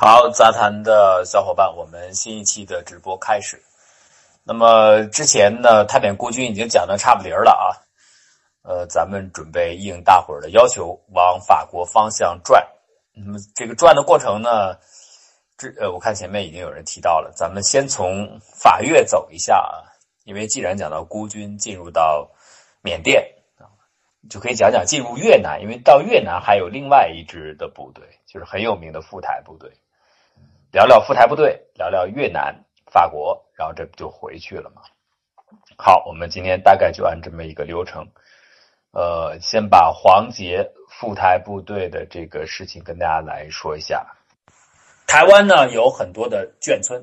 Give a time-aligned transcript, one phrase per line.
[0.00, 3.60] 好，杂谈的小伙伴，我们新一期的直播开始。
[4.44, 7.66] 那么之前呢，太扁孤军已经讲的差不离了啊。
[8.62, 12.64] 呃，咱们准备应大伙儿的要求，往法国方向转。
[13.12, 14.78] 那么这个转的过程呢，
[15.56, 19.82] 这呃，我看前面已经有人提到了，咱们先从法越走一下啊。
[20.22, 22.30] 因为既然讲到孤军进入到
[22.82, 23.66] 缅甸啊，
[24.30, 29.68] 就可以讲讲进入越南，因为到越南还有另外一支的部队，就是很有名的赴台部队。
[30.70, 32.54] 聊聊赴台部队，聊聊越南、
[32.92, 34.82] 法国，然后这不就回去了吗？
[35.78, 38.06] 好，我们今天大概就按这么一个流程，
[38.90, 44.06] 呃，先把黄杰赴台部队的这个事情跟大家来说一下。
[45.06, 47.02] 台湾呢有很多的眷村，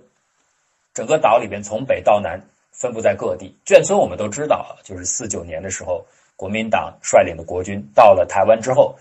[0.93, 2.39] 整个岛里边从北到南
[2.71, 3.57] 分布在各地。
[3.65, 6.05] 眷村我们都知道啊，就是四九年的时候，
[6.35, 8.95] 国民党率领的国军到了台湾之后，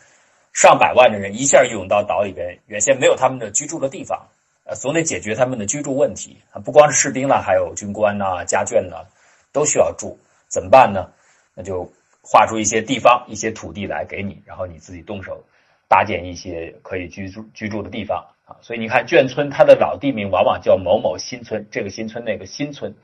[0.54, 4.26] 上百万的人一下涌到岛里边，原先没有他们的居住的地方。
[4.64, 9.04] 呃，总得解决他们的居住问题啊，不光是士兵了，还有军官呐、家眷呐，
[9.52, 11.10] 都需要住，怎么办呢？
[11.54, 15.44] 那就划出一些地方、一些土地来给你，然后你自己动手
[15.86, 18.56] 搭建一些可以居住居住的地方啊。
[18.62, 22.94] 所以你看，眷村它的老地名往往叫某某新村，这个新村那个新村，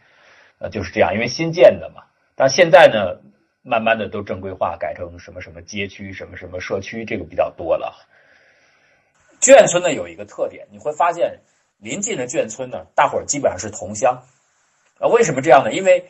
[0.61, 2.05] 呃，就是这样，因为新建的嘛。
[2.37, 3.21] 但现在呢，
[3.63, 8.09] 慢慢的都正规化，改成什么什么街区、什么什么社区，这个比较多了。
[9.41, 11.39] 眷村呢有一个特点，你会发现。
[11.83, 14.23] 临近的眷村呢，大伙儿基本上是同乡，
[14.99, 15.73] 啊，为什么这样呢？
[15.73, 16.05] 因为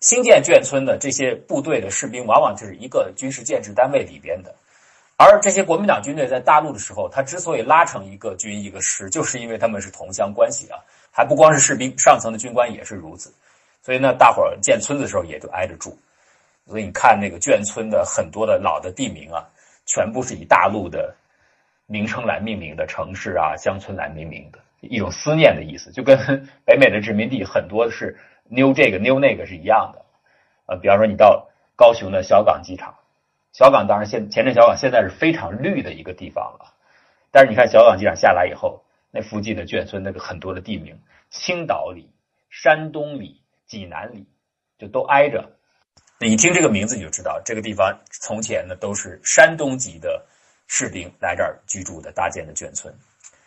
[0.00, 4.54] 新建眷村的这些部队的士兵，往往就是一个军事建制单位里边的，
[5.16, 10.76] 而这些国民党军队在大陆的时候，他之所以拉成一个军一个师，就是因为他们是同乡关系啊，
[11.10, 13.32] 还不光是士兵，上层的军官也是如此，
[13.82, 15.96] 所以呢，大伙儿建村的时候也就挨着住，
[16.68, 19.42] 所以你看那个眷村的很多的老的地名啊，
[19.86, 21.16] 全部是以大陆的
[21.86, 24.58] 名称来命名的城市啊、乡村来命名的。
[24.80, 26.16] 一种思念的意思，就跟
[26.66, 28.18] 北美的殖民地很多是
[28.48, 30.04] new 这个 new 那个是一样的。
[30.66, 32.94] 呃，比方说你到高雄的小港机场，
[33.52, 36.74] 小港当然现前镇小港现在是非常绿的一个地方了，
[37.30, 40.98] 但是你看小港机场下来以后，那附近的眷村那个很多的地名，
[41.30, 42.10] 青岛里、
[42.50, 44.26] 山东里、济南里，
[44.78, 45.50] 就都挨着。
[46.20, 50.26] 你听这个名字你就知道，这个地方从前呢都是山东籍的
[50.66, 52.92] 士兵来这儿居住的搭建的眷村，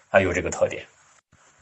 [0.10, 0.86] 它有这个特点。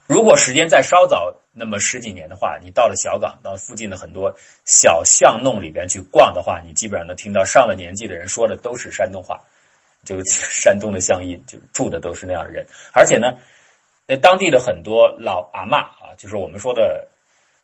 [0.07, 4.31] 如果时间再稍早那么十几年的话，你到了小港，到附近的很多
[4.63, 9.41] 小巷弄里边去逛的话，你基本上能听到上了年纪的人说的都是山东话，
[10.03, 12.63] 就 山东的乡音，就住的都是那样的人。
[12.93, 13.35] 而且呢，
[14.05, 17.07] 那当地的很多老阿嬷啊，就是我们说的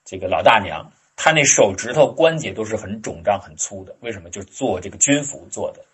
[0.04, 3.96] 这个老大娘，她那手指头关节都是很肿胀、很粗的。
[4.00, 4.32] 为什么？
[4.32, 5.86] 就做这个军服做的。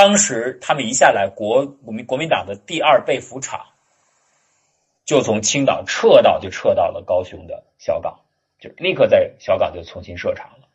[0.00, 3.66] 当时他们一下来，国国民国民党的第二被服厂。
[5.04, 8.18] 就从青岛撤到，就撤到了高雄的小港，
[8.58, 10.68] 就立刻在小港就重新设厂了。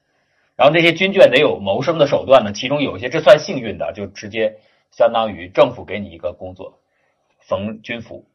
[0.55, 4.59] 然后这些军眷得有谋生的手段呢，其中有一些这算幸运的，就直接
[4.91, 6.77] 相当于政府给你一个工作，
[7.47, 8.27] 缝军服。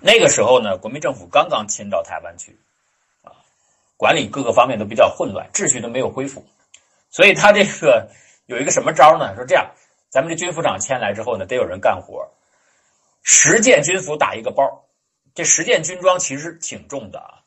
[0.00, 2.58] 那个时候呢，国民政府刚刚迁到台湾去，
[3.22, 3.36] 啊，
[3.98, 6.42] 管理各个方面都比较混乱，秩序都没有恢复，
[7.10, 8.08] 所以他这个
[8.46, 9.34] 有一个什么招呢？
[9.34, 9.72] 说这样，
[10.10, 12.28] 咱们这军服厂迁来之后呢，得有人干活，
[13.22, 14.84] 十件军服打一个包。
[15.32, 17.42] 这十件军装其实挺重的啊，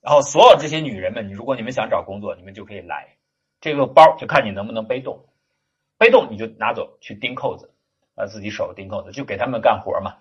[0.00, 3.16] 然后所有这些女人们，你如果你们想找工作，你们就可以来，
[3.60, 5.26] 这个包就看你能不能背动，
[5.98, 7.70] 背动你就拿走去钉扣子，
[8.14, 10.16] 啊自己手钉扣子，就给他们干活嘛。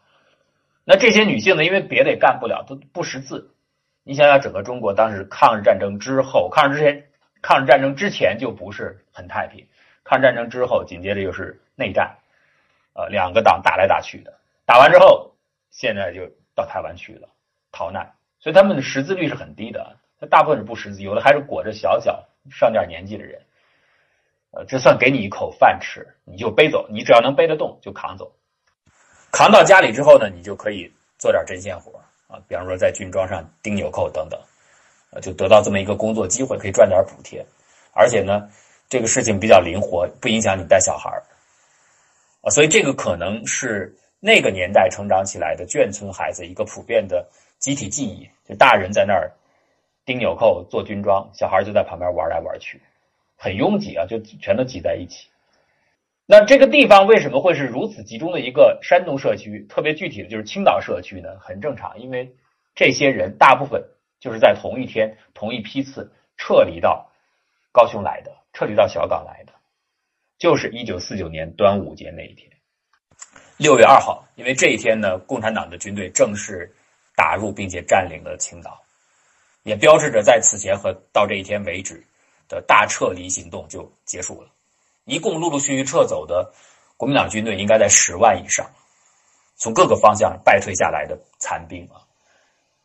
[0.84, 3.56] 那这些女性呢，因为别的也干不了，都不识字。
[4.04, 7.08] 你想想，整个中国当时抗日战争之后，抗日之前，
[7.42, 9.66] 抗日战争之前就不是很太平，
[10.04, 12.18] 抗日战争之后紧接着又是内战，
[12.94, 14.34] 呃两个党打来打去的，
[14.66, 15.34] 打完之后
[15.70, 16.30] 现在就。
[16.54, 17.30] 到台湾去了，
[17.72, 19.96] 逃难，所以他们的识字率是很低的。
[20.20, 23.42] 他大部分是不识字，有的还是裹着小脚上点年纪的人。
[24.52, 28.34] 呃，这算给你一口饭吃，你就背走，你只要能背得动就扛走。
[29.32, 31.98] 扛到家里之后呢，你就可以做点针线活
[32.28, 34.38] 啊，比方说在军装上钉纽扣等等，
[35.12, 37.46] 呃，就得到这么一个工作机会，可以赚点补贴。
[37.94, 38.50] 而且呢，
[38.92, 41.10] 这个事情比较灵活，不影响你带小孩
[42.42, 43.96] 啊，所以这个可能是。
[44.24, 47.28] 那个年代成长起来的眷村孩子，一个普遍的
[47.58, 49.32] 集体记忆，就大人在那儿
[50.06, 52.80] 钉纽扣、做军装，小孩就在旁边玩来玩去，
[53.36, 55.28] 很拥挤啊，就全都挤在一起。
[56.28, 59.66] 那这个地方为什么会是如此集中的一个山东社区？
[59.68, 61.40] 特别具体的就是青岛社区呢？
[61.40, 62.32] 很正常，因为
[62.76, 63.84] 这些人大部分
[64.20, 67.10] 就是在同一天、同一批次撤离到
[67.72, 69.54] 高雄来的，撤离到小港来的，
[70.38, 72.52] 就是一九四九年端午节那一天。
[73.58, 76.74] 六月二号，因为这一天呢，共产党的军队正式
[77.16, 78.82] 打入并且占领了青岛，
[79.64, 82.04] 也标志着在此前和到这一天为止
[82.48, 84.50] 的大撤离行动就结束了。
[85.06, 86.52] 一共陆陆续续撤走的
[86.98, 88.70] 国民党军队应该在十万以上，
[89.56, 92.02] 从各个方向败退下来的残兵啊，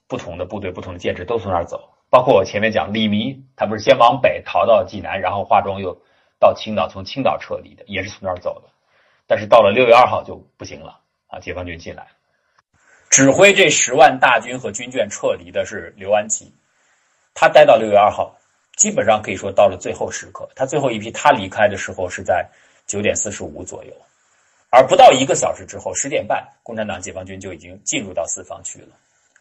[0.07, 1.96] 不同的部队、不同的建制都从那儿走。
[2.09, 6.01] 包括我前面讲李弥，他不是先往北逃到济南，然后华中又
[6.39, 8.69] 到青岛，从青岛撤离的，也是从那儿走的。
[9.27, 11.41] 但是到了六月二号就不行了啊！
[11.41, 12.07] 解放军进来，
[13.11, 16.55] 指挥这十万大军和军眷撤离的是刘安琪，
[17.35, 18.37] 他待到六月二号，
[18.77, 20.49] 基本上可以说到了最后时刻。
[20.55, 22.49] 他最后一批他离开的时候是在
[22.87, 23.93] 九点四十五左右，
[24.71, 28.97] 而不到一个小时之后，十点半，共产党解放军就已经进入到四方区了，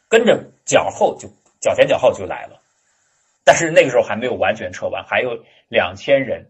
[0.10, 1.30] 跟着脚后就。
[1.66, 2.62] 脚前脚后就来了，
[3.44, 6.46] 但是那个时候还没有完全撤完，还有两千人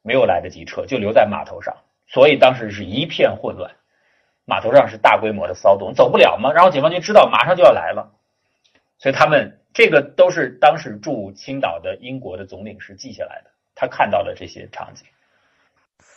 [0.00, 1.76] 没有来得及撤，就留在码头上，
[2.06, 3.70] 所以当时是一片混乱，
[4.46, 6.50] 码头上是大规模的骚动，走不了嘛。
[6.50, 8.10] 然后解放军知道马上就要来了，
[8.96, 15.06] 所以他们这个都是当时驻青岛的英国的总领事记下来的，他看到了这些场景，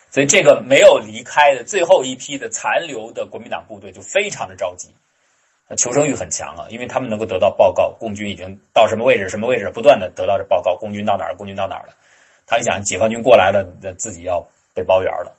[0.09, 4.95] 所以这个没有离开的最后一批的残留的国民党部队就非常的着急。
[5.75, 11.93] 求生欲很强啊，因为他们能够得到报告，共军已经到什么位置，什么位置，不断的得到这报告，共军到哪儿，共军到哪儿了。
[12.45, 15.35] 他一想，解放军过来了，那自己要被包圆了，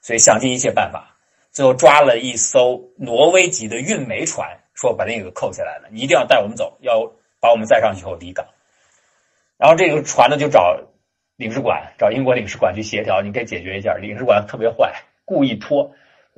[0.00, 1.14] 所以想尽一切办法，
[1.52, 8.46] 最后抓了一艘挪威籍的运煤船，说把那个扣下来了，你一定要带我们走，要把我们载上以后离港。
[9.58, 10.80] 然后这个船呢，就找
[11.36, 13.94] 领事馆，找英国领事馆去协调，你可以解决一下。
[13.94, 14.94] 领事馆特别坏，
[15.26, 15.92] 故意拖。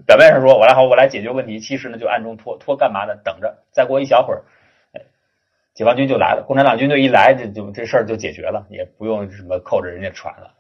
[0.07, 3.15] 表面上说我来好，我来解决问题，其实呢就暗中拖拖干嘛呢？
[3.17, 4.43] 等着，再过一小会儿，
[5.75, 6.45] 解放军就来了。
[6.47, 10.55] 共产党军队一来，这就这事儿就解决了，也不用什么扣着人家船了。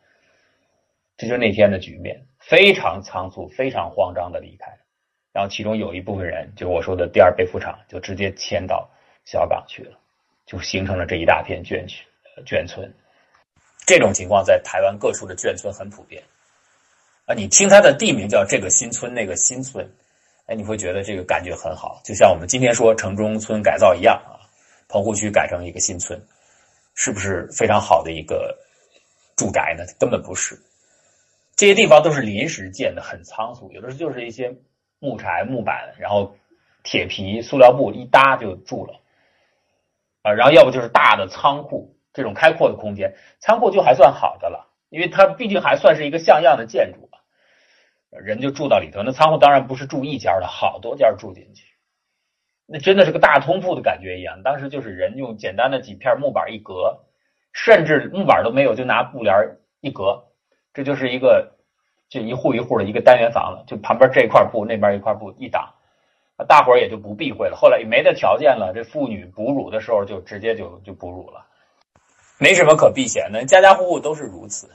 [1.16, 4.66] 这就是那天的局面，非常仓促，非常慌张的离开。
[5.32, 8.88] 然后其中有一部分人，就是我说的第二被服厂，就直接迁到
[9.24, 9.98] 小港去了，
[10.46, 12.04] 就形成了这一大片眷区、
[12.46, 12.92] 眷村。
[13.86, 16.22] 这种情况在台湾各处的眷村很普遍。
[17.34, 19.88] 你听它的地名叫这个新村那个新村，
[20.46, 24.42] 哎，你会觉得这个感觉很好，就像我们今天说城中村改造一样啊，
[24.88, 26.20] 棚户区改成一个新村，
[26.94, 28.58] 是不是非常好的一个
[29.36, 29.84] 住宅呢？
[29.98, 30.60] 根本不是，
[31.54, 34.52] 这些地方都是临时建的，很仓促，有的时候就是一些
[34.98, 36.34] 木柴、木板，然后
[36.82, 38.94] 铁皮、塑料布一搭就住了，
[40.22, 47.08] 啊，然后要不就是大的仓库，这种开阔的空间，仓库就还算好的了，因为它毕竟还算是一个像样的建筑。
[48.10, 51.64] 人就住到里头，那仓库当然不是住一家的，好多家住进去，
[52.66, 54.42] 那真的是个大通铺的感觉一样。
[54.42, 56.98] 当时就是人用简单的几片木板一隔，
[57.52, 59.34] 甚至木板都没有，就拿布帘
[59.80, 60.24] 一隔，
[60.74, 61.56] 这就是一个
[62.08, 63.64] 就一户一户的一个单元房了。
[63.66, 65.72] 就旁边这块布，那边一块布一挡，
[66.48, 67.56] 大伙儿也就不避讳了。
[67.56, 71.46] 后来也没这条件了，这妇女哺乳的时候就直接就就哺乳了，
[72.38, 74.68] 没什么可避嫌的，家家户户都是如此。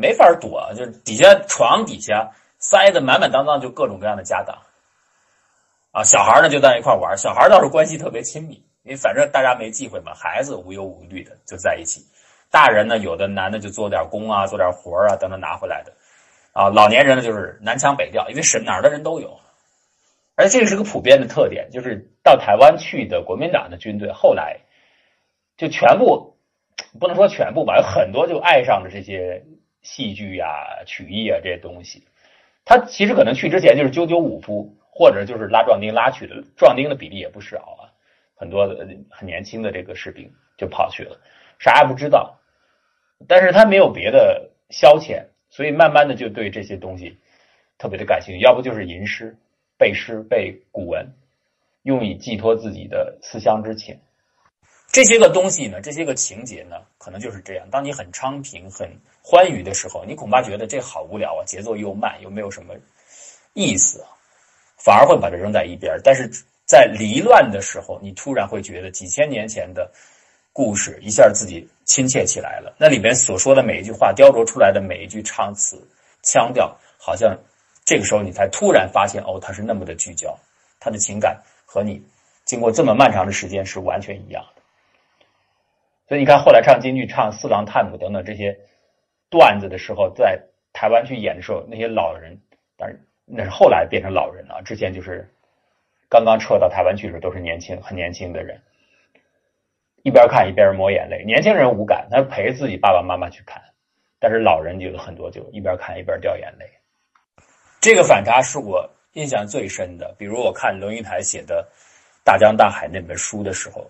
[0.00, 4.56] 没法躲，就是底下床底下塞的满满当当，就各种各样的家当
[5.92, 6.02] 啊。
[6.02, 12.00] 小孩呢就在一块玩，小孩倒是关系特别亲密，因为反正大家没忌讳嘛，孩子无忧无虑的就在一起。
[12.50, 15.92] 大人呢，有的男的就做点工啊，做点活啊，等等拿回来的
[16.52, 16.70] 啊。
[16.70, 19.38] 老年人呢，就是南腔北调，因为是哪儿的人都有，
[20.34, 24.60] 而且这个是个普遍的特点，就是到台湾去的国民党的军队，后来
[25.58, 26.36] 就全部
[26.98, 29.44] 不能说全部吧，有很多就爱上了这些。
[29.82, 32.04] 戏剧呀、曲艺啊这些东西，
[32.64, 37.92] 他其实可能去之前就是九九五夫，或者就是拉壮丁拉去的，壮丁的比例也不少啊，
[38.34, 41.18] 很多的很年轻的这个士兵就跑去了，
[41.58, 42.38] 啥也不知道，
[43.26, 47.18] 但是他没有别的消遣，所以慢慢的就对这些东西
[47.78, 49.36] 特别的感兴趣，要不就是吟诗、
[49.78, 51.06] 背诗、背古文，
[51.82, 53.98] 用以寄托自己的思乡之情。
[54.92, 57.66] 这些个东西呢，这些个情节呢，可能就是这样。
[57.70, 58.90] 当你很昌平、很
[59.22, 62.74] 欢愉的时候，你恐怕觉得这好无聊啊，节奏又慢，又没有什么
[63.54, 64.04] 意思，
[64.76, 65.96] 反而会把它扔在一边。
[66.02, 66.28] 但是
[66.66, 69.88] 在离乱的时候，你突然会觉得几千年前的
[70.52, 72.74] 故事一下自己亲切起来了。
[72.76, 75.80] 那里面所说的每一句话，雕琢出来的每一句唱词、
[76.24, 77.38] 腔调，好像
[77.84, 80.36] 这个时候你才突然发现，哦，它是那么的聚焦，
[80.80, 82.02] 他的情感和你
[82.44, 84.59] 经过这么漫长的时间是完全一样的。
[86.10, 88.58] 所以你看，后来唱京剧、唱四郎探母等等这些
[89.30, 92.36] 段子的时候，在台湾去演的时候，那些老人，
[92.76, 94.60] 当然那是后来变成老人了。
[94.64, 95.24] 之前就是
[96.08, 98.60] 刚刚撤到台湾去的时候，都是年轻、很年轻的人，
[100.02, 101.22] 一边看一边抹眼泪。
[101.24, 103.62] 年轻人无感，他陪自己爸爸妈妈去看，
[104.18, 106.66] 但是老人就有很多就一边看一边掉眼泪。
[107.80, 111.64] 这个反差是我印象最深的，比如我看龙应台写的
[112.24, 113.88] 《大江大海》那本书的时候，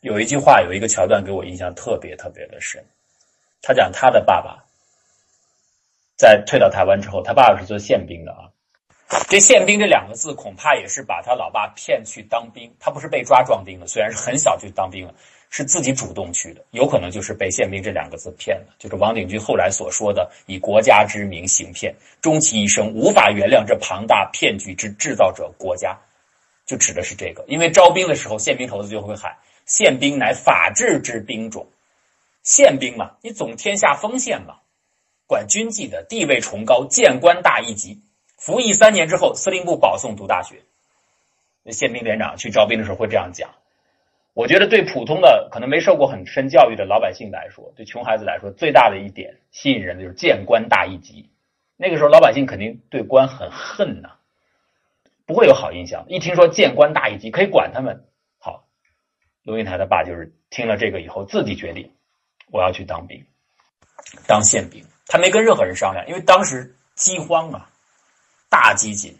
[0.00, 2.84] 有一句话，有一个桥段给我印象特别特别的深。
[3.62, 4.64] 他讲他的爸爸
[6.16, 8.50] 在退到台湾之后，他爸爸是做宪兵的啊。
[9.28, 12.74] 这宪兵这两个字，恐怕也是把他老爸骗去当兵。
[12.80, 15.14] 他不是被抓壮丁的，虽然是很小就当兵了，
[15.48, 18.74] 是自己主动去的，有可能就是被宪兵这两个字骗了。
[18.78, 25.96] 就是王鼎钧后来所说的“以国家之名行骗，终其一生无法原谅这庞大骗局之制造者国家”，
[26.66, 27.44] 就指的是这个。
[27.46, 31.66] 因为招兵的时候，宪兵头子就会喊：“宪兵乃法治之兵种，
[32.42, 34.60] 宪兵嘛，你总天下封县嘛，
[35.26, 38.00] 管军纪的，地位崇高，谏官大一级。”
[38.38, 40.62] 服役三年之后，司令部保送读大学。
[41.62, 43.50] 那宪兵连长去招兵的时候会这样讲。
[44.34, 51.30] 我觉得对普通的可能没受过很深教育的老百姓来说，对穷孩子来说，最大的一点吸引人的就是见官大一级。
[51.78, 54.10] 那个时候老百姓肯定对官很恨呐，
[55.24, 56.04] 不会有好印象。
[56.08, 58.04] 一听说见官大一级可以管他们，
[59.46, 61.90] 龙应台他爸就是听了这个以后自己决定，
[62.50, 63.24] 我要去当兵，
[64.26, 64.84] 当宪兵。
[65.06, 67.70] 他没跟任何人商量，因为当时饥荒啊。
[68.48, 69.12] 大饥馑，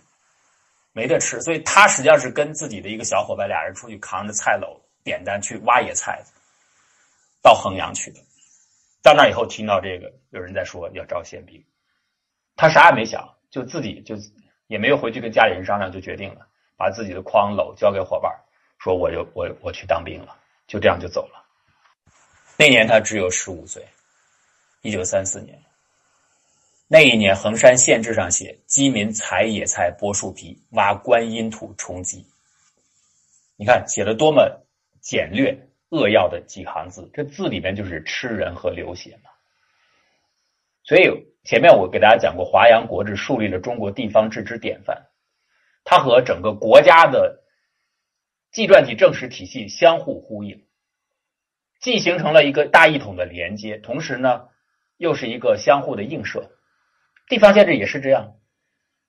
[0.93, 6.23] 没得吃，所以他实际上是跟自己的一个小伙伴俩人出去扛着菜篓、扁担去挖野菜，
[7.43, 8.21] 到衡阳去的。
[9.03, 11.63] 到那以后听到这个有人在说要招宪兵，
[12.55, 14.15] 他啥也没想，就自己就
[14.69, 18.33] 也没有回去跟家里人商量，就决定了把自己的筐篓交给伙伴，
[18.79, 21.45] 说我就我我去当兵了，就这样就走了。
[22.57, 23.87] 那年他只有十五岁，
[24.83, 25.61] 一九三四年。
[26.89, 32.25] 那一年，衡山县志上写：“饥民采野菜，剥树皮，挖观音土充饥。”
[33.59, 34.49] 你看，写的多么
[35.01, 39.31] 简略扼要的几行字，这字里面就是吃人和流血嘛。
[40.85, 41.11] 所以
[41.43, 45.07] 前面我给大家讲过，《华阳国志》树立了中国地方志之典范，
[45.83, 47.43] 它和整个国家的
[48.57, 50.65] 纪传体正史体系相互呼应，
[51.79, 54.49] 既形成了一个大一统的连接，同时呢，
[54.97, 56.51] 又是一个相互的映射。
[57.29, 58.39] 地方县志也是这样，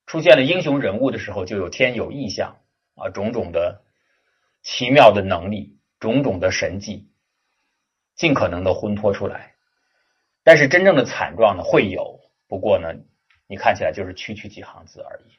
[0.06, 2.58] 出现了英雄人物的时候，就有天有异象
[2.96, 3.84] 啊，种种的
[4.63, 7.10] 奇妙的能力，种种的神迹，
[8.18, 9.56] 尽可能的烘托出来。
[10.44, 12.94] 但是真正的惨状呢，会有，不过呢，
[13.48, 15.32] 你看起来就是区区几行字而已，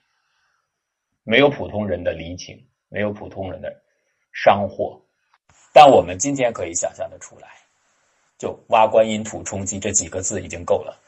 [1.25, 3.83] 没有普通人的离情，没有普通人的
[4.33, 5.01] 伤祸。
[5.73, 7.49] 但我们今天可以想象的出来，
[8.39, 10.99] 就挖观音土充饥这几个字已经够了。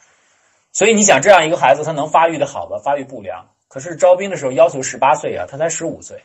[0.72, 2.78] 所以你想，这样一个孩子，他能发育的好吗？
[2.84, 3.44] 发育不良。
[3.66, 6.20] 可是招兵的时候要求十八岁啊，他才十五岁，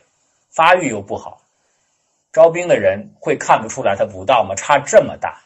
[0.50, 1.40] 发育又不好，
[2.32, 4.54] 招兵的人会看不出来他不到吗？
[4.54, 5.40] 差这么大，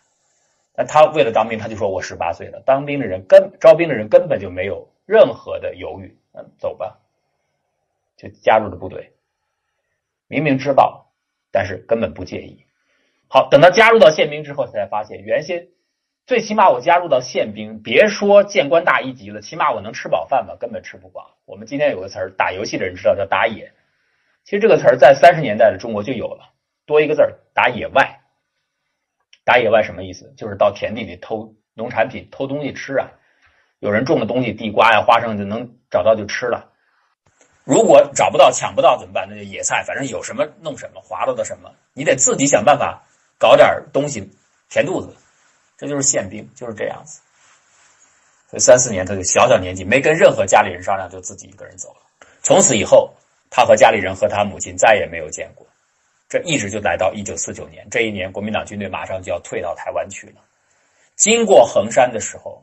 [0.75, 2.63] 但他为了当兵，他就说我十八岁了。
[2.67, 6.99] 当兵的人根招兵的人根本就没有任何的犹豫，嗯，走吧，
[8.17, 9.13] 就加入了部队。
[10.27, 11.07] 明明知道，
[11.53, 12.65] 但是根本不介意。
[13.29, 15.69] 好，等他加入到宪兵之后，才发现原先。
[16.27, 20.57] 最起码我加入到宪兵，别说见官大一级了，起码我能吃饱饭吧？
[20.61, 21.39] 根本吃不饱。
[21.45, 23.73] 我们今天有个词儿，打游戏的人知道叫打野。
[24.45, 26.53] 其实这个词儿在三十年代的中国就有了，
[26.87, 28.21] 多一个字儿打野外。
[29.45, 30.33] 打野外什么意思？
[30.37, 33.11] 就是到田地里偷农产品、偷东西吃啊。
[33.81, 36.70] 有人种的东西，地瓜呀、花生就能找到就吃了。
[37.65, 39.27] 如果找不到、抢不到怎么办？
[39.29, 43.03] 那就野菜，反正有什么弄什么，划到的什么，你得自己想办法
[43.39, 44.29] 搞点东西
[44.69, 45.15] 填肚子。
[45.77, 47.21] 这就是宪兵，就是这样子。
[48.51, 52.01] 所以三四年，他就小小年纪，没跟任何家里人商量，就自己一个人走了。
[52.43, 53.15] 从此以后，
[53.49, 55.67] 他和家里人和他母亲再也没有见过。
[56.29, 60.43] 这一直就来到一九四九年，这一年国民党军队马上就要退到台湾去了。
[61.17, 62.63] 经过衡山的时候，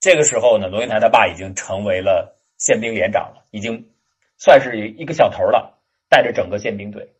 [0.00, 3.88] 这个时候呢，罗云台他爸已经成为了宪兵连长了，已经
[4.36, 5.78] 算是一个小头了，
[6.08, 7.14] 带着整个宪兵队。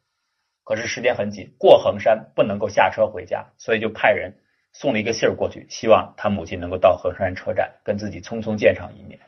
[0.64, 4.34] 可是时间很紧，过衡山不能够下车回家，所以就派人。
[4.74, 9.20] 送了一个信儿过去，希望他母亲能够到衡山车站跟自己匆匆见上一面。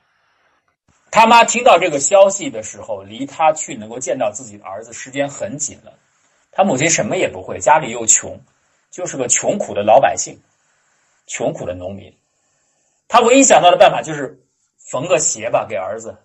[1.11, 5.93] 他妈听到这个消息的时候，离他去能够见到自己的儿子时间很紧了。
[6.51, 8.41] 他母亲什么也不会，家里又穷，
[8.91, 10.41] 就是个穷苦的老百姓，
[11.27, 12.17] 穷苦的农民。
[13.07, 14.41] 他唯一想到的办法就是
[14.79, 16.17] 缝个鞋吧，给儿子。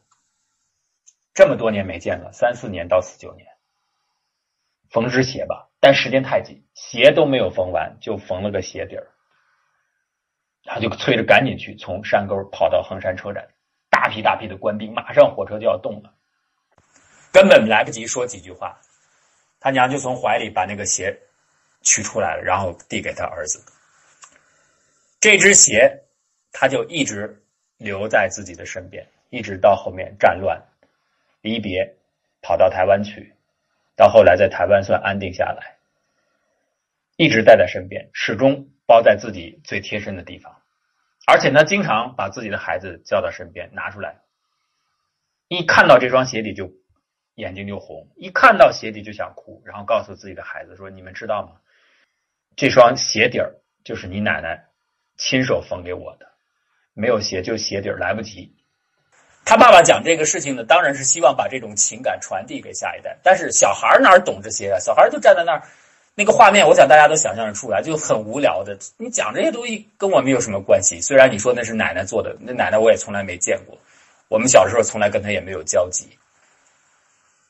[1.40, 3.48] 这么多年没见了，三四年到四九年，
[4.90, 5.70] 缝只鞋吧。
[5.80, 9.08] 但时间太紧，鞋都没有缝完，就缝了个鞋底儿。
[10.66, 13.48] 他就催着赶紧去，从山沟跑到衡山车站，
[13.90, 16.14] 大批大批的官兵，马上火车就要动了，
[17.32, 18.78] 根本来不及说几句话，
[19.62, 21.18] 他娘就从怀里把那个鞋
[21.84, 23.64] 取出来了，然后递给他儿子。
[25.22, 25.90] 这只鞋，
[26.52, 27.42] 他就一直
[27.78, 30.62] 留在自己的身边，一直到后面战乱、
[31.42, 31.96] 离别，
[32.42, 33.34] 跑到台湾去，
[33.96, 35.78] 到后来在台湾算安定下来，
[37.18, 40.62] 一直带在身边，始终包在自己最贴身的地方，
[41.28, 44.20] 而且呢经常把自己的孩子叫到身边，拿出来，
[45.48, 46.72] 一看到这双鞋底就
[47.36, 51.62] 眼睛就红，一看到鞋底就想哭，然后告诉自己的孩子说：“你们知道吗？
[52.56, 53.56] 这双鞋底儿
[53.86, 54.66] 就是你奶奶
[55.16, 56.28] 亲手缝给我的。”
[56.94, 58.54] 没有鞋就鞋底儿来不及。
[59.50, 63.18] 他爸爸讲这个事情呢，当然是希望把这种情感传递给下一代。
[63.24, 64.80] 但是小孩哪懂这些啊？
[64.80, 65.64] 小孩就站在那儿，
[66.14, 68.78] 那个画面，我想大家都想象得出来，就很无聊的。
[68.96, 71.02] 你讲这些东西跟我们有什么关系？
[71.02, 73.76] 虽然你说那是奶奶做的，那奶奶我也从来没见过。
[74.28, 76.08] 我们小时候从来跟他也没有交集，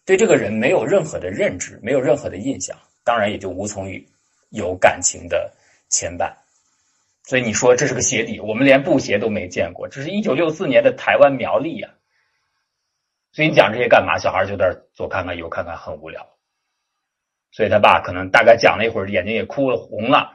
[0.05, 4.01] 对这个人没有任何的认知，没有任何的印象，当然也就无从于
[4.51, 5.51] 有感情的
[5.89, 6.31] 牵绊。
[7.29, 9.87] 所以你说这是个鞋底，我们连布鞋都没见过。
[9.87, 11.87] 这是一九六四年的台湾苗栗呀。
[13.31, 14.17] 所以你讲这些干嘛？
[14.17, 16.27] 小孩就在左看看右看看，很无聊。
[17.51, 20.33] 所以他爸可能大概讲了一会儿，眼睛也哭了红了。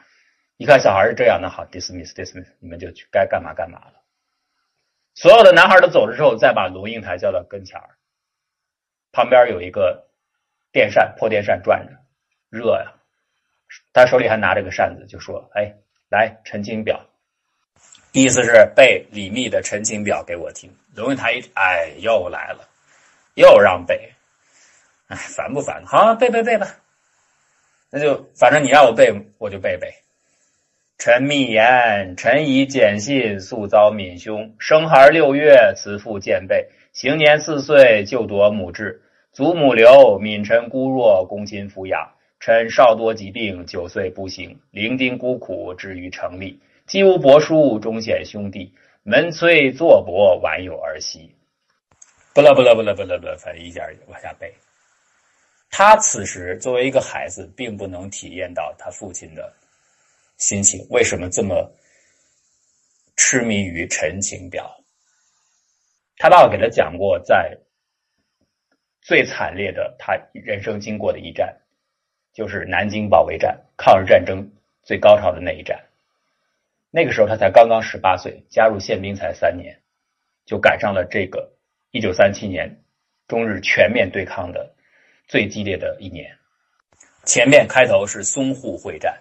[0.56, 3.94] 一看小孩是这样的，好，dismiss，dismiss，你们就去该干嘛干嘛了。
[5.14, 7.98] 所有的男孩都走了之后，再把龙应台叫到跟前儿，
[9.10, 10.06] 旁边有一个
[10.70, 11.92] 电扇，破电扇转着，
[12.50, 12.94] 热呀。
[13.92, 15.74] 他手里还拿着个扇子，就说：“哎。”
[16.14, 17.04] 来陈情表，
[18.12, 20.71] 意思是背李密的陈情表给我听。
[20.94, 22.68] 龙应台一哎，又来了，
[23.35, 24.12] 又让背，
[25.09, 25.85] 哎，烦不烦？
[25.85, 26.68] 好，背背背吧。
[27.90, 29.92] 那就反正你让我背，我就背背。
[30.99, 39.02] 臣密言：臣以简信，素遭闵兄生孩六月，慈父见背，行年四岁，就夺母志。
[39.33, 42.12] 祖母留，闵臣孤弱，公亲抚养。
[42.44, 46.60] 臣少多疾病，九岁不行，伶仃孤苦，至于成立。
[46.84, 48.70] 既无伯叔，终显兄弟。
[49.02, 51.34] 门催坐伯，晚有儿媳。
[52.34, 54.52] 不了不了不了不了不了，反正一点往下背。
[55.70, 59.50] 他此时作为一个孩子，并不能体验到他父亲的
[60.37, 60.87] 心情。
[60.90, 61.72] 为什么这么
[63.16, 64.70] 痴迷于陈情表？
[66.18, 67.57] 他爸爸给他讲过，在
[69.00, 71.59] 最惨烈的他人生经过的一战。
[72.35, 74.51] 就是南京保卫战，抗日战争
[74.83, 75.81] 最高潮的那一战。
[76.90, 79.81] 那个时候他才刚刚十八岁，加入宪兵才三年，
[80.44, 81.51] 就赶上了这个
[81.92, 82.83] 一九三七年
[83.29, 84.75] 中日全面对抗的
[85.29, 86.37] 最激烈的一年。
[87.25, 89.16] 前面开头是淞沪会战，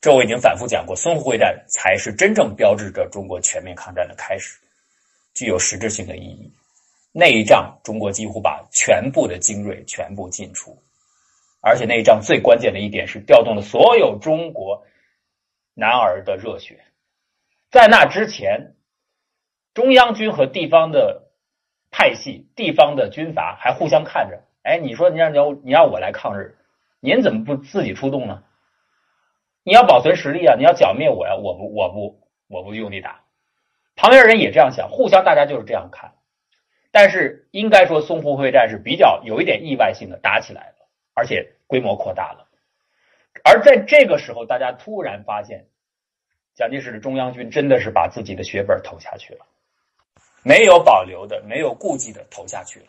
[0.00, 4.58] 这我已经反复讲过，淞沪会战才是真正标志着中国全面抗战的开始，
[5.34, 6.52] 具有实质性的意义。
[7.12, 10.76] 那一仗，中国几乎把全部的精锐全部进出。
[11.60, 14.84] 而且那一仗最关键的一点是调动了所有中国
[15.74, 16.80] 男儿的热血。
[17.70, 18.74] 在那之前，
[19.74, 21.30] 中央军和地方的
[21.90, 24.42] 派系、地方的军阀还互相看着。
[24.62, 25.32] 哎，你说你让
[25.64, 26.56] 你让我来抗日，
[27.00, 28.42] 您怎么不自己出动呢？
[29.64, 30.54] 你要保存实力啊！
[30.56, 31.34] 你要剿灭我呀！
[31.36, 33.20] 我不我不我不用力打。
[33.96, 36.14] 旁边人也这样想，互相大家就是这样看。
[36.90, 40.77] 但是应该说淞沪会战是比较有一点意外性的打起来了。
[41.18, 42.46] 而且规模扩大了，
[43.42, 45.66] 而在这个时候，大家突然发现，
[46.54, 49.44] 蒋介石的中央军真的是把自己的血本投下去了，
[50.44, 52.86] 没有保留的，没有顾忌的投下去了。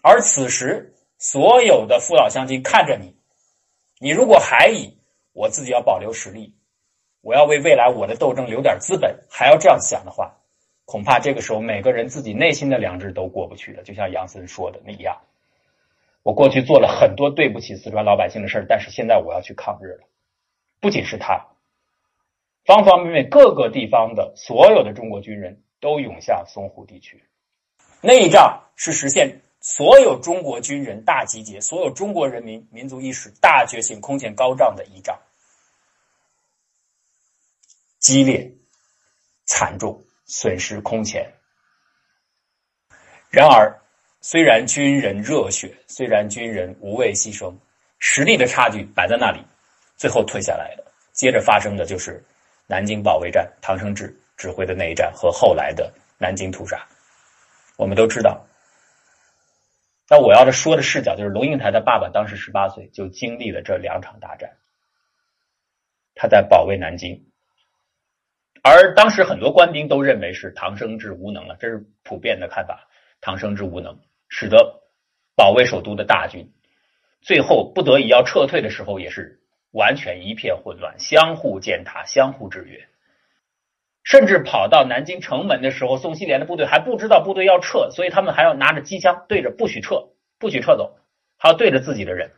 [0.00, 3.14] 而此时，所有的父老乡亲看着你，
[3.98, 4.96] 你如果还以
[5.34, 6.56] 我自己要保留实力，
[7.20, 10.34] 我要为未来我的斗争留点资本，还要这样想的话，
[10.86, 13.82] 恐怕这个时候每个人自己内心的良知都过不去了。
[13.82, 15.14] 就像杨森说的那样。
[16.22, 20.08] 我过去做了很多对不起四川老百姓的事儿，但是现在我要去抗日了。
[20.80, 21.48] 不仅是他，
[22.64, 27.24] 方方面面各个地方的所有的中国军人都涌向淞沪地区。
[28.00, 35.18] 那一仗是实现所有中国军人大集结、所有中国人民民族意识大觉醒、空前高涨的一仗，
[37.98, 38.52] 激烈、
[39.44, 41.32] 惨重、损失空前。
[43.28, 43.81] 然而。
[44.24, 47.52] 虽然军人热血，虽然军人无畏牺牲，
[47.98, 49.44] 实力的差距摆在那里，
[49.96, 52.24] 最后退下来的，接着发生的就是
[52.68, 56.86] 南京保卫战，唐生智指挥的那一战和后来的南京屠杀。
[57.76, 58.46] 我们都知道，
[60.08, 64.52] 那我要的说的视角就是龙应台的爸爸当时十八岁就经历了这两场大战，
[66.14, 67.26] 他在保卫南京，
[68.62, 72.86] 而当时很多官兵都认为是唐生智无能了，这是普遍的看法，
[73.20, 73.98] 唐生智无能。
[74.34, 74.80] 使得
[75.36, 76.50] 保卫首都的大军
[77.20, 79.40] 最后不得已要撤退的时候，也是
[79.72, 82.88] 完全一片混乱，相互践踏，相互制约。
[84.04, 90.96] 甚至跑到南京城门的时候，宋希濂的部队还不知道部队要撤，所以他们还要拿着机枪对着，不许撤，不许撤走，
[91.36, 92.30] 还要对着自己的人，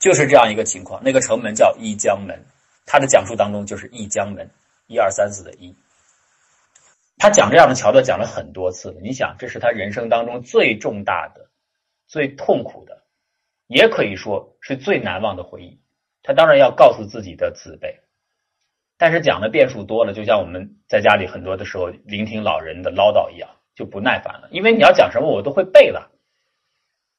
[0.00, 1.00] 就是这样一个情况。
[1.04, 2.44] 那个城门叫一江门，
[2.84, 4.50] 他的讲述当中就是一江门，
[4.88, 5.72] 一二三四的一。
[7.22, 11.50] 他讲这样的桥段讲了很多次，你想，这是他人生当中最重大的、
[12.08, 13.04] 最痛苦的，
[13.68, 15.80] 也可以说是最难忘的回忆。
[16.24, 18.00] 他当然要告诉自己的子辈。
[18.98, 24.48] 但是讲的变数多了，就像我们在家里很多的时候聆听老人的唠叨一样，就不耐烦了。
[24.50, 26.10] 因为你要讲什么，我都会背了。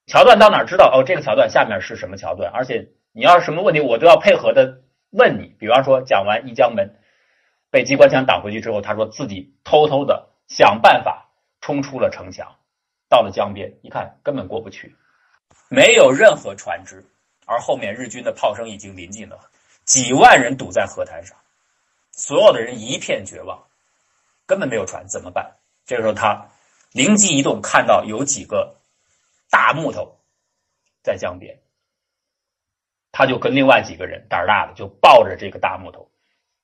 [0.07, 0.91] 桥段到哪知道？
[0.93, 2.51] 哦，这个桥段下面是什么桥段？
[2.51, 5.55] 而且你要什么问题，我都要配合的问你。
[5.57, 6.93] 比方说，讲完一江门
[7.73, 11.27] 被机关枪挡回去之后，他说自己偷偷的想办法
[11.59, 12.55] 冲出了城墙，
[13.09, 14.95] 到了江边，一看根本过不去，
[15.69, 17.03] 没有任何船只，
[17.47, 19.39] 而后面日军的炮声已经临近了，
[19.85, 21.35] 几万人堵在河滩上。
[22.11, 23.59] 所有的人一片绝望，
[24.45, 25.55] 根本没有船，怎么办？
[25.87, 26.47] 这个时候他
[26.91, 28.75] 灵机一动，看到有几个
[29.49, 30.19] 大木头
[31.01, 31.59] 在江边，
[33.11, 36.07] 他就跟另外几个人胆儿大的就抱着这个大木头，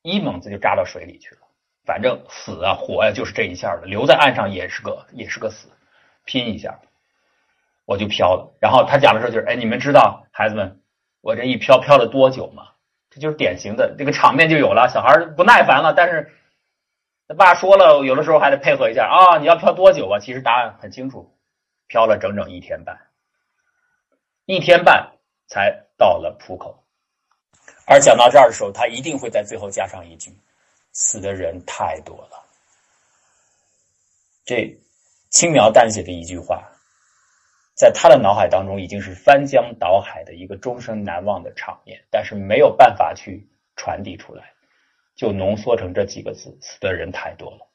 [0.02, 1.42] 一猛子就扎到水里去了。
[1.86, 5.70] 反正死啊活呀，就是这一下了，留在岸上也是个也是个死，
[6.24, 6.80] 拼一下，
[7.86, 8.56] 我就漂了。
[8.62, 10.82] 然后他讲的时候就是，哎，你们知道孩子们，
[11.22, 12.68] 我这一漂漂了多久吗？
[13.10, 16.32] 这就是典型的这个场面就有了，小孩不耐烦了，但是
[17.28, 19.40] 他爸说了，有的时候还得配合一下啊。
[19.40, 20.20] 你要漂多久啊？
[20.20, 21.36] 其实答案很清楚，
[21.88, 23.00] 漂了整整一天半，
[24.46, 25.14] 一天半
[25.48, 26.84] 才到了浦口。
[27.90, 30.32] 而讲到这儿的时候，他一定会在最后加上一句
[30.94, 32.46] ：“死的人太多了。”
[34.46, 34.78] 这
[35.32, 36.64] 轻描淡写的一句话。
[37.74, 44.52] 在他的脑海当中，已经是翻江倒海的一个终生难忘的场面，但是没有办法去传递出来，
[45.16, 47.68] 就浓缩成这几个字：死的人太多了。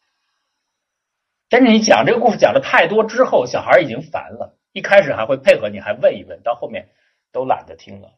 [1.48, 4.56] 但是你讲这个故事讲的太多之后，小孩已经烦了。
[4.72, 6.90] 一开始还会配合你，还问一问，到后面
[7.32, 8.12] 都懒得听了。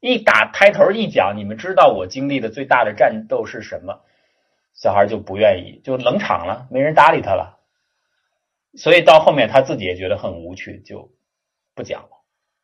[0.00, 4.02] 一打开头一讲，你们知道我经历的最大的战斗是什么？
[4.74, 7.58] 小孩就不愿意，就冷场了，没人搭理他了。
[8.76, 11.12] 所以到后面他自己也觉得很无趣，就。
[11.72, 12.08] 不讲了，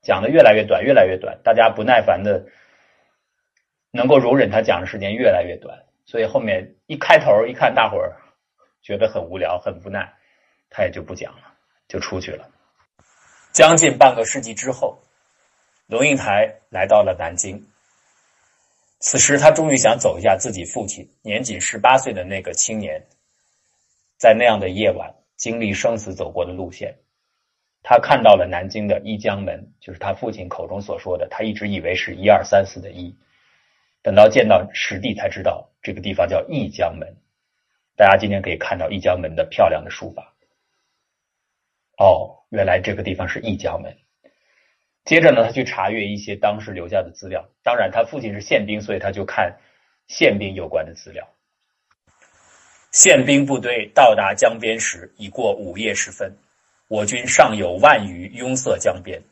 [0.03, 2.47] 讲的越来越短，越来越短，大家不耐烦的，
[3.93, 8.17] 能够容忍他讲的时间越来越短，所以后面一开头一看，大伙儿
[8.83, 10.13] 觉得很无聊，很无奈，
[10.69, 11.55] 他也就不讲了，
[11.89, 12.51] 就出去了。
[13.53, 14.99] 将近半个世纪之后，
[15.87, 17.65] 龙应台来到了南京，
[18.99, 23.01] 此时他终于想走一下自己父亲年仅十八岁的那个青年，
[24.19, 26.97] 在那样的夜晚经历生死走过的路线。
[27.85, 31.29] 他看到了南京的一江门，就是他父亲口中所说的。
[31.31, 33.17] 他一直以为是一二三四的一，
[34.03, 37.17] 等到见到实地才知道这个地方叫一江门。
[37.95, 40.35] 大家今天可以看到一江门的漂亮的书法。
[41.97, 43.97] 哦，原来这个地方是一江门。
[45.07, 47.49] 接着呢，他去查阅一些当时留下的资料。
[47.63, 49.57] 当然，他父亲是宪兵，所以他就看
[50.09, 51.27] 宪兵有关的资料。
[52.91, 56.37] 宪兵部队到达江边时，已过午夜时分。
[56.89, 59.23] 我军尚有万余拥塞江边，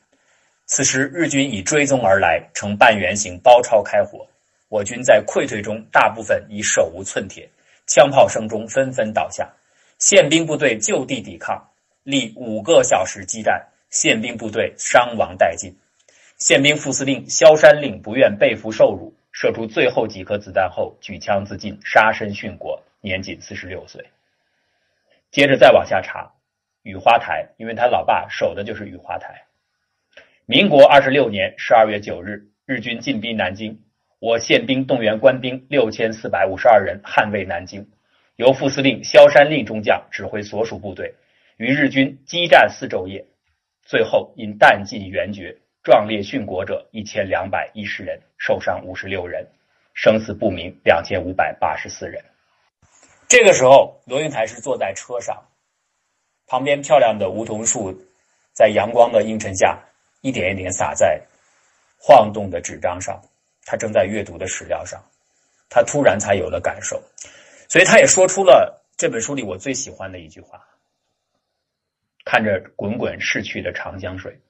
[0.67, 4.27] 此时日军已追踪而来，呈半圆形包抄开火。
[4.69, 7.49] 我军在溃退中，大部分已手无寸铁，
[7.87, 9.53] 枪炮声中纷纷倒下。
[9.99, 11.69] 宪兵部队就地抵抗，
[12.05, 15.73] 历五个小时激战，宪兵部队伤亡殆尽。
[16.37, 24.05] 宪兵副司令萧山令不愿被俘受辱，射出最后几颗子弹后举枪自尽，杀身殉国，年仅四十六岁。
[25.31, 26.33] 接着再往下查。
[26.83, 29.45] 雨花台，因为他老爸守的就是雨花台。
[30.45, 33.81] 民国二十六年十二月九日，日军进逼南京，
[34.19, 37.89] 我宪兵动员官兵六千四百五十二人捍卫南京，
[38.37, 41.15] 由副司令萧山令中将指挥所属部队，
[41.57, 43.25] 与日军激战四昼夜，
[43.85, 49.47] 最后因弹尽援绝，壮烈殉国者一千两百一十人，受伤五十六人，
[49.93, 52.25] 生死不明两千五百八十四人。
[53.29, 55.37] 这个时候，罗云台是坐在车上。
[56.47, 57.95] 旁边漂亮的梧桐树，
[58.53, 59.79] 在阳光的映衬下，
[60.21, 61.21] 一点一点洒在
[61.99, 63.21] 晃动的纸张上。
[63.67, 65.03] 他正在阅读的史料上，
[65.71, 67.03] 他突然才有了感受，
[67.67, 70.63] 所以他也说出了这本书里我最喜欢的一句话：
[72.25, 74.41] 看着滚滚逝去的长江水，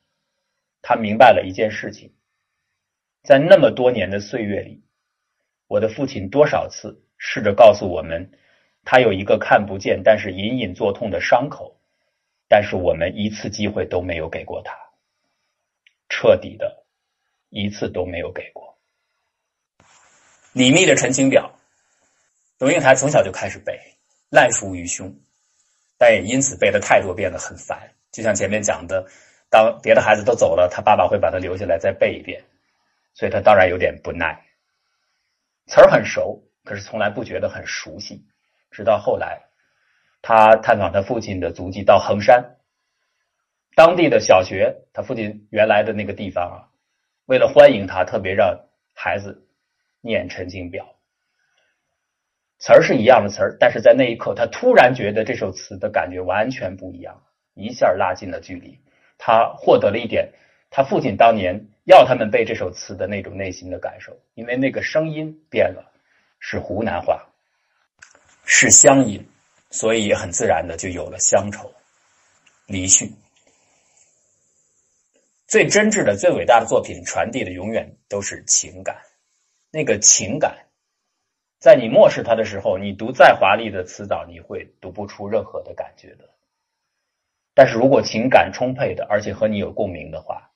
[0.82, 2.12] 他明白了一件事情，
[3.22, 4.82] 在那么多年的岁月里，
[5.66, 8.30] 我的父亲多少次试着告诉我们，
[8.84, 11.80] 他有一个看不见但是隐隐作痛的伤口。
[12.46, 14.76] 但是我们一次机会都没有给过他，
[16.10, 16.84] 彻底的，
[17.48, 18.78] 一次都没有给过。
[20.52, 21.50] 李密的《陈情表》，
[22.62, 23.80] 龙应台从小就开始背，
[24.28, 25.12] 烂熟于胸，
[26.04, 27.90] 但也因此背的太多遍了，很烦。
[28.12, 29.06] 就像前面讲的，
[29.48, 32.44] 当别的孩子都走了，他爸爸会把他留下来再背一遍，
[33.14, 34.38] 所以他当然有点不耐。
[35.66, 38.22] 词儿很熟，可是从来不觉得很熟悉。
[38.70, 39.44] 直到后来，
[40.20, 42.56] 他探访他父亲的足迹到衡山，
[43.74, 46.68] 当地的小学，他父亲原来的那个地方啊，
[47.24, 48.60] 为了欢迎他，特别让
[48.92, 49.48] 孩子
[50.02, 50.84] 念《陈情表》，
[52.58, 57.22] 词儿是一样的词儿，但是在那一刻，他突然觉得这首词的感觉完全不一样。
[57.54, 58.80] 一下拉近了距离，
[59.18, 60.32] 他获得了一点
[60.70, 65.92] 他父亲当年要他们背这首词的那种内心的感受，因为那个声音变了，
[66.40, 67.24] 是湖南话，
[68.44, 69.24] 是乡音，
[69.70, 71.72] 所以很自然的就有了乡愁、
[72.66, 73.12] 离去。
[75.46, 78.96] 最真挚的、最伟大的作品，传递的永远都是情感。
[79.70, 80.63] 那个情感，
[81.64, 86.28] 在你漠视它的时候，你读再华丽的词藻，你会读不出任何的感觉的。
[87.54, 90.50] 但是如果情感充沛的，而且和你有共鸣的话，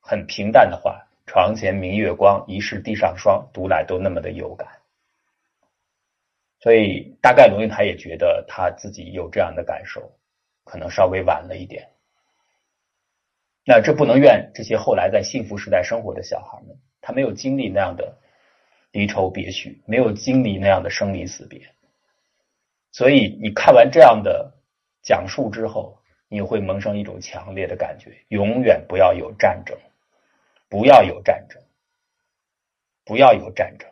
[0.00, 4.66] 很平淡的话，床前明月光，疑是地上霜，读来都那么的有感。
[6.60, 10.16] 所以大概龙应台也觉得他自己有这样的感受，
[10.64, 11.90] 可能稍微晚了一点。
[13.66, 18.16] 那这不能怨这些后来在幸福时代生活的小孩们，他没有经历那样的
[18.94, 21.60] 离愁别绪，没有经历那样的生离死别。
[22.92, 24.54] 所以你看完这样的
[25.02, 25.98] 讲述之后。
[26.26, 29.78] 你会萌生一种强烈的感觉：永远不要有战争，
[30.68, 31.62] 不要有战争，
[33.04, 33.88] 不要有战争。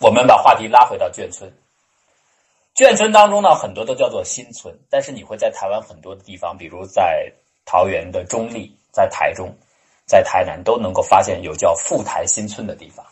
[0.00, 1.52] 我们把话题拉回到眷村，
[2.74, 7.32] 眷村当中呢，很多都叫做新村，但是你会在台湾很多的地方，比如在
[7.64, 9.54] 桃园的中立，在台中，
[10.06, 13.06] 在台南，都能够发现有叫富台新村的地方。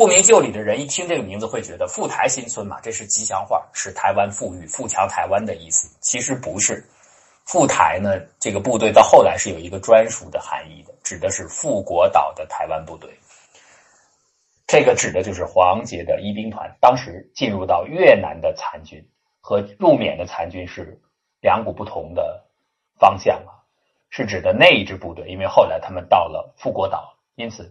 [0.00, 5.94] 不明就里的人一听这个名字，会觉得富台新村嘛，这是吉祥话，是台湾富裕、富强台湾的意思。
[6.00, 6.82] 其实不是。
[7.44, 13.10] 富台呢，这个部队到后来是有一个专属的含义的，指的是富国岛的台湾部队。
[14.66, 19.06] 这个指的就是黄杰的一兵团，当时进入到越南的残军
[19.38, 20.98] 和入缅的残军是
[21.42, 22.42] 两股不同的
[22.98, 23.52] 方向啊，
[24.08, 27.70] 是指的那一支部队，因为后来他们到了富国岛，因此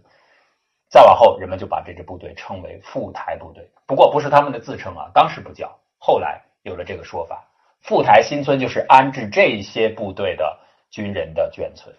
[0.90, 3.70] 再往后人们就把这支部队称为富台部队。
[3.86, 7.42] 不过不是他们的自称啊，当时不叫，后来有了这个说法。
[7.80, 10.58] 富台新村就是安置这些部队的
[10.90, 11.94] 军人的眷村。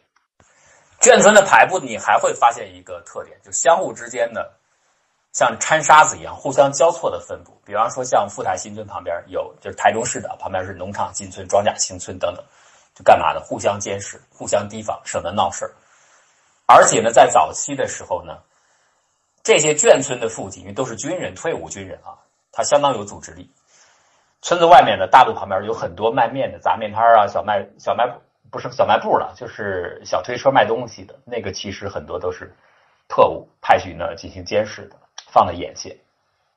[0.99, 4.53] 眷村的排布，你还会发现一个特点，就相互之间的
[5.31, 7.59] 像掺沙子一样互相交错的分布。
[7.65, 12.45] 比方说，像富台新村旁边有，就是台中市的旁边是农场新村、庄稼新村等等，
[12.93, 13.39] 就干嘛的？
[13.39, 15.73] 互相监视、互相提防，省得闹事。
[16.67, 18.37] 而且呢，在早期的时候呢，
[19.43, 22.13] 这些眷村的父亲因为都是军人、退伍军人啊，
[22.51, 23.49] 他相当有组织力。
[24.41, 32.53] 村子外面的大路旁边有很多卖面的杂面摊啊，小卖小卖部不是小卖部了，就是小推车卖东西的那个，其实很多都是
[33.07, 34.95] 特务派去呢进行监视的，
[35.31, 35.97] 放在眼线，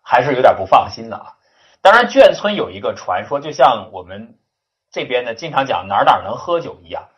[0.03, 1.37] 还是有点不放心的啊。
[1.83, 4.39] 当然，眷村有一个传说，就像我们
[4.91, 7.09] 这边呢经常讲哪哪能喝酒一样，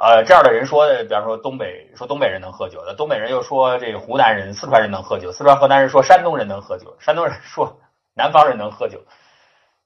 [0.00, 7.78] 呃，这样的人说，比方说东北说东北人能喝酒的，东北人又说这个湖南人、四川人能喝酒，四川河南人说山东人能喝酒，山东人说
[8.14, 8.98] 南方人能喝酒。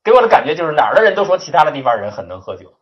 [0.05, 2.73] 给我的感觉就是哪儿的人都说其他的地方人很能喝酒，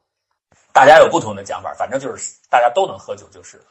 [0.75, 3.64] 大家有不同的讲法，反正就是大家都能喝酒就是了。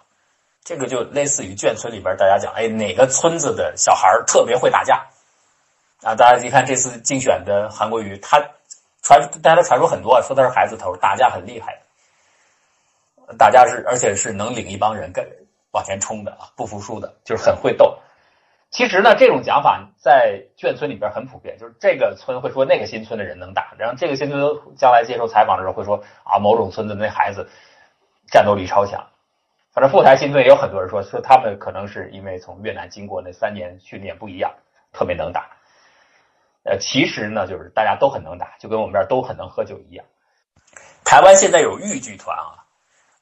[0.63, 5.05] 这个就类似于眷村里边大家讲，哎，哪个村子的小孩特别会打架
[6.01, 6.15] 啊？
[6.15, 8.39] 大家一看这次竞选的韩国瑜，他
[9.03, 11.79] 传大家都传说很多，说他是孩子头，打架很厉害，
[13.37, 15.25] 大家是而且是能领一帮人跟
[15.71, 17.97] 往前冲的啊，不服输的，就是很会斗。
[18.69, 24.41] 其实呢，这种讲法在眷村里边很普遍，就是这个村会说那个新村的人能打，然后这个新村
[24.77, 27.49] 将来接受采访的时候会说啊，某种村子那孩子
[28.27, 29.05] 战斗力超强。
[29.73, 34.53] 反正富台新村也有很多人说，说他们可能是因为从越南经过那三年训练不一样，
[34.93, 35.49] 特别能打。
[36.63, 40.05] 呃，其实呢，就是大家都很能打，就跟我们这儿都很能喝酒一样。
[41.03, 42.60] 台湾现在有豫剧团啊。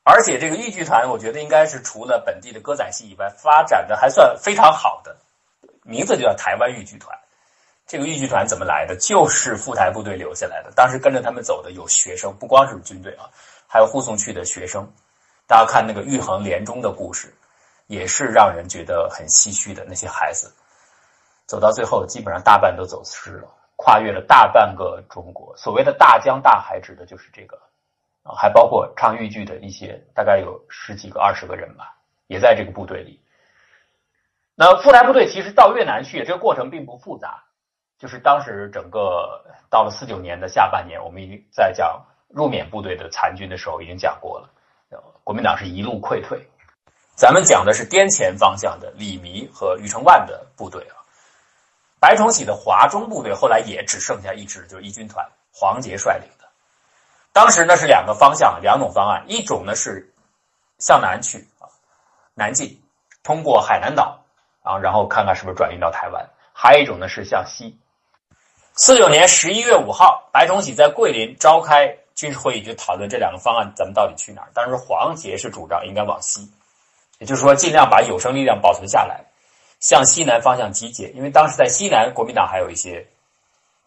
[0.04, 5.16] 而且这个豫剧团，我觉得应该是除了本地的歌仔戏以外，发展的还算非常好的，
[5.84, 7.16] 名字就叫台湾豫剧团。
[7.86, 8.96] 这个豫剧团怎么来的？
[8.96, 10.72] 就是赴台部队留下来的。
[10.76, 13.30] 当时跟着他们走的有学生，不光是军队啊，
[13.68, 14.88] 还有护送去的学生。
[15.48, 17.34] 大家看那个玉衡连中的故事，
[17.88, 19.84] 也是让人觉得很唏嘘的。
[19.88, 20.54] 那些孩子
[21.48, 25.56] 走到最后，基本上大半都走失了，跨越了大半个中国。
[25.58, 27.60] 所谓的大江大海，指的就是这个。
[28.24, 31.96] 啊，还包括唱豫剧的一些，大概有十几个、二十个人吧，
[32.28, 33.20] 也在这个部队里。
[34.56, 37.44] 那副台部队其实到越南去，这个过程并不复杂。
[37.98, 44.50] 就是当时整个到了四九年的下半年，我们已经在讲入缅部队的残军的时候已经讲过了，
[45.24, 46.42] 国民党是一路溃退。
[47.16, 50.96] 咱们讲的是滇黔方向的李弥和余承万的部队啊，
[52.00, 56.30] 白崇禧的华中部队后来也只剩下一支，就是一军团，黄杰率领。
[57.40, 60.14] 当时呢是两个方向，两种方案，一种呢是
[60.78, 61.72] 向南去啊，
[62.34, 62.82] 南进，
[63.24, 64.26] 通过海南岛
[64.62, 66.22] 啊，然后看看是不是转运到台湾；
[66.52, 67.80] 还有一种呢是向西。
[68.74, 74.50] 四九年十一月五号，白崇禧在桂林召开军事会议，就讨论这两个方案，咱们到底去哪儿？
[74.54, 76.52] 当时黄杰是主张应该往西。
[77.20, 79.24] 也就是说，尽量把有生力量保存下来，
[79.80, 81.08] 向西南方向集结。
[81.12, 83.08] 因为当时在西南，国民党还有一些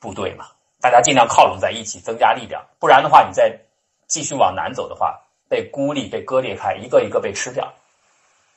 [0.00, 0.46] 部队嘛，
[0.82, 2.66] 大家尽量靠拢在一起，增加力量。
[2.80, 3.56] 不然的话，你再
[4.08, 7.72] 继续往南走的话，被孤立、被割裂开，一个一个被吃掉。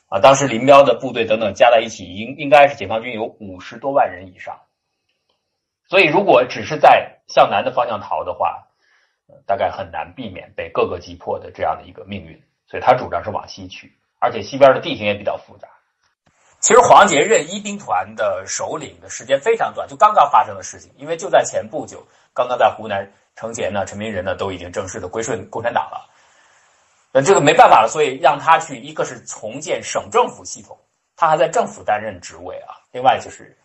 [0.08, 4.58] 啊，当时林彪的部队等等加在一起，应应该是解放军有五十多万人以上。
[5.88, 8.66] 所以，如果只是在向南的方向逃的话，
[9.46, 12.42] 大概很难避免被各个击破的这样的一个命运。
[12.66, 13.96] 所以他主张是往西去。
[14.18, 15.68] 而且西边的地形也比较复杂。
[16.66, 20.92] 其实黄杰任一兵团的首领的时间非常短，就刚刚发生的事情。
[20.96, 26.10] 因为就在前不久，刚刚在湖南程前呢，陈明仁呢都已经正式的归顺共产党了。
[27.12, 30.76] 那这个没办法了，所以让他去，一个是重建省政府系统，
[31.14, 32.74] 他还在政府担任职位啊。
[32.90, 33.56] 另外就是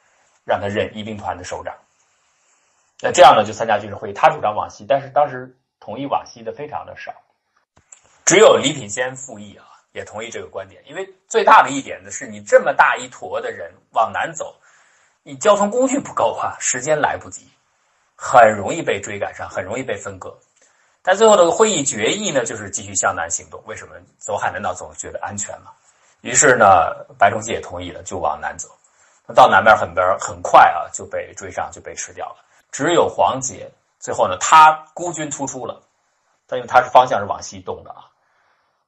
[0.46, 1.74] 让他任一兵团的首长。
[3.02, 4.14] 那这样呢，就参加军事会议。
[4.14, 7.12] 他主张往西，但是当时同意往西的非常的少，
[8.26, 9.66] 只有李品仙复议啊。
[9.94, 14.56] 也同意这个观点，因为最大的一点呢，是你这么大一坨的人往南走，
[15.24, 17.48] 你交通工具不够啊，时间来不及，
[18.16, 20.38] 很容易被追赶上，很容易被分割。
[21.04, 23.60] 但最后的会议决议呢，就是继续向南行动。
[23.66, 25.72] 为什么走海南岛总觉得安全嘛？
[26.22, 26.66] 于是呢，
[27.18, 28.70] 白崇禧也同意了，就往南走。
[29.34, 32.46] 到南边很边很快啊，就被追上，就被吃掉了。
[32.72, 33.68] 只有黄杰
[34.00, 35.82] 最后呢，他孤军突出了，
[36.46, 38.11] 但因为他是方向是往西动的啊。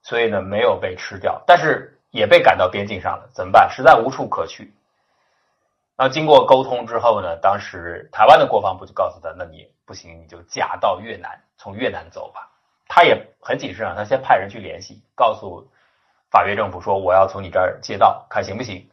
[0.03, 3.69] 所以呢，没有被吃掉，但是也被赶到边境上了，怎么办？
[3.71, 4.71] 实在无处可去。
[5.95, 12.49] 那经过沟通之后呢，当时台湾的国防部就告诉他：“那你不行，你就假到越南，从越南走吧。”
[12.89, 15.65] 他也很谨慎啊，他先派人去联系，告诉
[16.29, 18.87] 法越政府说：“我要从你这儿借道，看行不行？”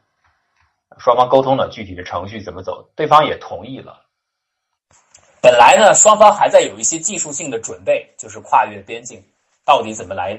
[0.98, 4.04] 双方沟通了具体的程序怎么走，对方也同意了。
[5.42, 9.24] 本来呢，双方还在有一些技术性的准备，就是跨越边境
[9.64, 10.38] 到底怎么来。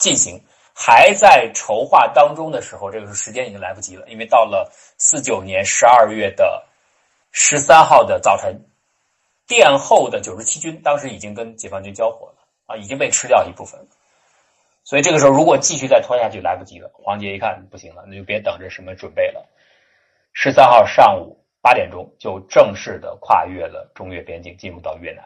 [0.00, 0.42] 进行
[0.74, 6.66] 还在筹划当中的时候，这个时候时间已经来不及了，因为到了四九年十二月的
[7.30, 8.60] 十三号的早晨，
[9.46, 12.34] 殿后的九十七军当时已经跟解放军交火了
[12.66, 13.78] 啊，已经被吃掉一部分。
[14.82, 16.90] 所以这个时候如果继续再拖下去，来不及了。
[16.94, 19.46] 黄杰一看不行了，那就别等着什么准备了。
[20.32, 25.22] 十三号上午八点钟就正式的跨越了中越边境，进入到越南。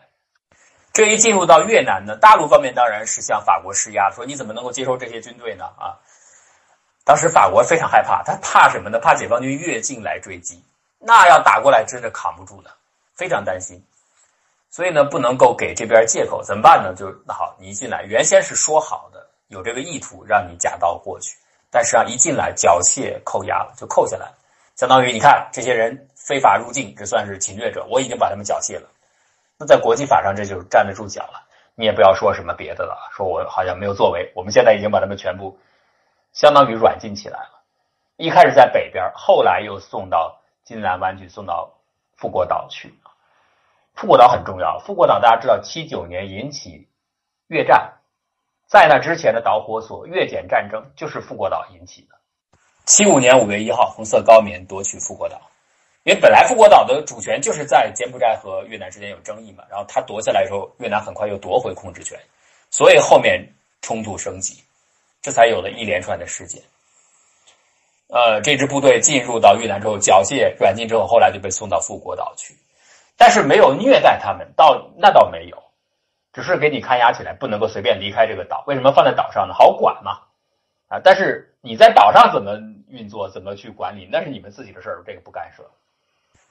[0.94, 5.64] 这一进入到越南呢，大陆方面当然是向法国施压，说你怎么能够接受这些军队呢？
[5.76, 5.98] 啊，
[7.04, 9.00] 当时法国非常害怕，他怕什么呢？
[9.00, 10.62] 怕解放军越境来追击，
[11.00, 12.70] 那要打过来真的扛不住的，
[13.16, 13.84] 非常担心。
[14.70, 16.94] 所以呢，不能够给这边借口，怎么办呢？
[16.94, 21.36] 就那好，你一进来，原先是说好的，有这个意图让你假道过去，
[21.72, 24.32] 但是啊，一进来缴械扣押了，就扣下来，
[24.76, 28.88] 相当于你看这些人非法入境，这算是侵略者，我已经把他们缴械了。
[29.58, 31.46] 那在国际法上，这就站得住脚了。
[31.76, 34.32] 你也不要说什么别的了，说我好像没有作为。
[34.34, 35.58] 我们现在已经把他们全部
[36.32, 37.62] 相当于软禁起来了。
[38.16, 41.72] 一开始在北边，后来又送到金兰湾去，送到
[42.16, 42.94] 富国岛去。
[43.94, 46.88] 富国岛很重要，富国岛大家知道，七九年引起
[47.48, 47.94] 越战，
[48.66, 52.14] 在那之前的导火索越柬战争就是富国岛引起的。
[52.84, 55.40] 七五年五月一号，红色高棉夺取富国岛。
[56.04, 62.18] 因为本来富国岛的主权就是在柬埔寨和越南之间有争议嘛，然后他夺下来之后，越南很快又夺回控制权，
[62.70, 63.42] 所以后面
[63.80, 64.62] 冲突升级，
[65.22, 66.62] 这才有了一连串的事件。
[68.08, 72.54] 呃，这支部队进入到越南之后，缴械软禁之后，后来就被送到富国岛去，
[73.16, 75.56] 但是没有虐待他们，倒那倒没有，
[76.34, 78.62] 只是给你看押起来，不能够随便离开这个岛。
[78.66, 79.54] 为什么放在岛上呢？
[79.54, 80.20] 好管嘛，
[80.88, 85.64] 啊，但是你在岛上怎么运作，怎么去管理，那是你们自己的事儿，这个不干涉。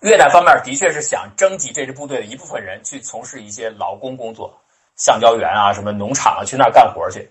[0.03, 4.53] 越南方面的确是想征集这支部队的一部分人去从事一些劳工工作，
[4.97, 7.29] 橡胶园啊、什么农场啊，去那儿干活去。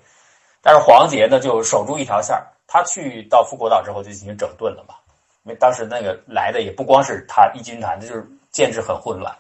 [0.63, 4.95] 但是黄杰呢，就守住一条线儿，他去到富国岛之后就进行整顿了嘛。
[5.45, 9.31] 因为当时那个来的也不光是他一军团，就是建制很混乱。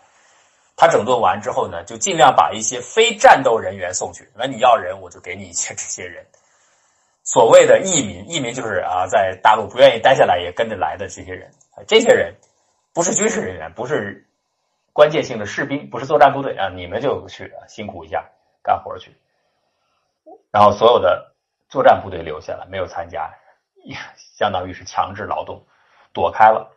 [0.76, 4.30] 他整顿完之后呢，就尽量把一些非战斗人员送去。
[4.34, 6.22] 那你要人，我就给你一些这些人。
[7.24, 11.50] 所谓的义民，义民就是啊，在大陆不愿意待下来也跟着来的这些人，
[11.86, 12.34] 这些人。
[12.92, 14.26] 不是军事人员，不是
[14.92, 18.24] 关键性的士兵，不是作战部队啊，你们就去辛苦一下
[18.62, 19.16] 干活去。
[20.50, 21.32] 然后所有的
[21.68, 23.30] 作战部队留下来，没有参加，
[24.36, 25.64] 相当于是强制劳动，
[26.12, 26.70] 躲开了。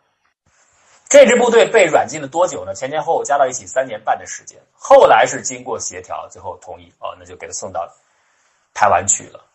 [1.08, 2.74] 这支部队被软禁了多久呢？
[2.74, 4.60] 前前后后加到一起三年半的时间。
[4.74, 7.88] 后来是经过协调，最后同意哦，那就给他送到
[8.74, 9.46] 台湾去了。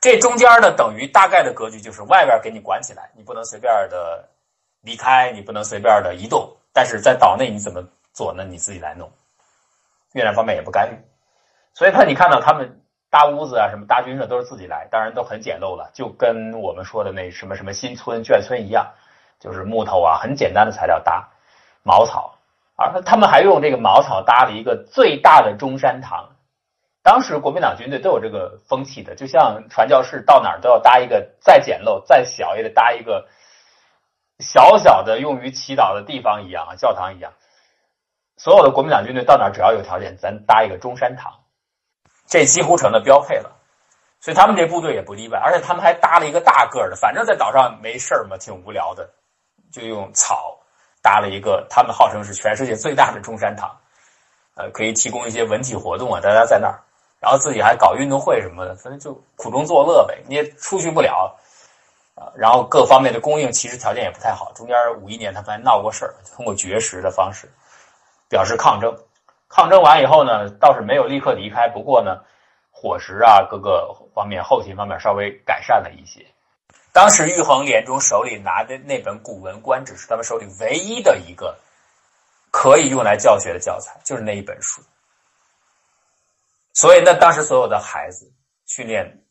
[0.00, 4.28] 这中间呢，等于大概的格局就是外边给你管起来，你不能随便的
[4.82, 6.54] 离开，你不能随便的移动。
[6.72, 8.44] 但是在岛内你怎么做呢？
[8.44, 9.10] 你自己来弄。
[10.12, 10.94] 越南方面也不干预，
[11.74, 12.80] 所以他你看到他们
[13.10, 18.86] 搭屋子啊，什么搭军舍都是自己来，当然都很简陋了，就跟我们说的那什么什么新村眷村一样。
[19.40, 21.28] 就是木头啊，很简单的材料搭
[21.82, 22.38] 茅草，
[22.76, 26.28] 而他们还用这个茅草搭了一个最大的中山堂。
[27.02, 33.26] 当时国民党军队都有这个风气的，就像传教士到哪儿都要搭一个再简陋、再小也得搭一个
[34.42, 37.32] 小小的用于祈祷的地方一样啊，教堂一样。
[38.36, 41.32] 所有的国民党军队到哪只要有条件，咱搭一个中山堂，
[42.26, 43.50] 这几乎成了标配了。
[44.20, 49.08] 所以他们这部队也不例外，而且他们还搭了一个大个的，反正在岛上没事儿嘛，挺无聊的。
[49.72, 50.58] 就用草
[51.02, 53.74] 搭了一个，他们号称是全世界最大的中山堂，
[54.54, 56.78] 呃，可以提供一些文体活动啊，大家在那儿，
[57.20, 60.22] 然后自己还搞运动会什么的，反正就苦中作乐呗。
[60.28, 61.36] 你也出去不了，
[62.36, 64.52] 然后各方面的供应其实条件也不太好。
[64.54, 67.48] 中间五一年他们还闹过事儿，通过绝食的方式
[68.28, 68.96] 表示抗争。
[69.48, 72.20] 抗争完以后呢，倒是没有立刻离开，不过呢，
[72.70, 76.26] 伙食啊各个方面后勤方面稍微改善了一些。
[76.92, 81.58] 当时玉衡连中手里拿的那本《古文观止》是他们手里唯一的一个
[82.50, 84.82] 可以用来教学的教材，就是那一本书。
[86.74, 88.30] 所以，那当时所有的孩子
[88.66, 89.21] 训练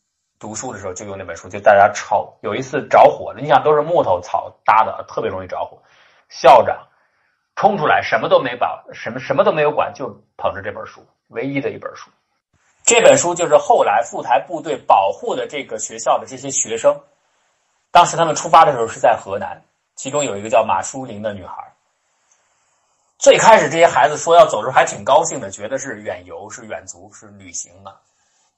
[0.42, 2.36] 读书的时候，就用那本书，就大家抄。
[2.42, 5.78] 有一次着火了，你想都是木头草搭的，特别容易着火。
[6.30, 6.88] 校长
[7.56, 12.10] 冲出来，什么都没保，什么什么都没有管，就捧着这本书，唯一的一本书。
[12.84, 17.00] 这本书就是后来赴台部队保护的这个学校的这些学生。
[17.92, 19.62] 当时他们出发的时候是在河南，
[19.96, 21.72] 其中有一个叫马淑玲的女孩。
[23.20, 27.94] 最开始这些孩子说要走的时候还挺高兴的，觉得是远游、是远足、是旅行啊。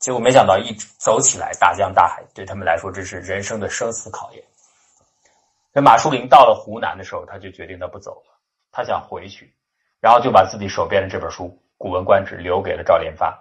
[0.03, 4.43] 结果没想到一走起来，大江大海对他们来说这是人生的生死考验。
[5.71, 8.37] 那马淑玲到了湖南的时候，他就决定他不走了，
[8.69, 9.49] 他想回去，
[10.01, 11.45] 然后就把自己手边的这本书
[11.77, 13.33] 《古文观止》留给了赵连发。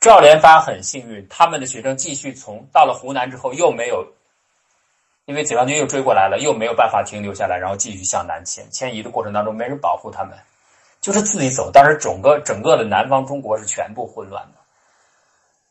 [0.00, 4.02] 赵连发很幸运，他们的学生继续从到了湖南之后又没有。
[5.26, 8.66] 因为解放军又追过来了，又没有办法停留下来，然后继续向南迁。
[8.70, 10.34] 迁移的过程当中，没人保护他们，
[11.02, 11.70] 就是自己走。
[11.70, 14.57] 当时整个整个的南方中国是全部混乱的。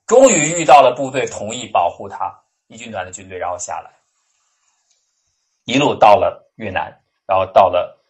[0.07, 2.33] 终于遇到了部队同意保护他，
[2.67, 3.91] 一军团的军队，然后下来，
[5.65, 6.91] 一路到了越南，
[7.27, 8.01] 然后到了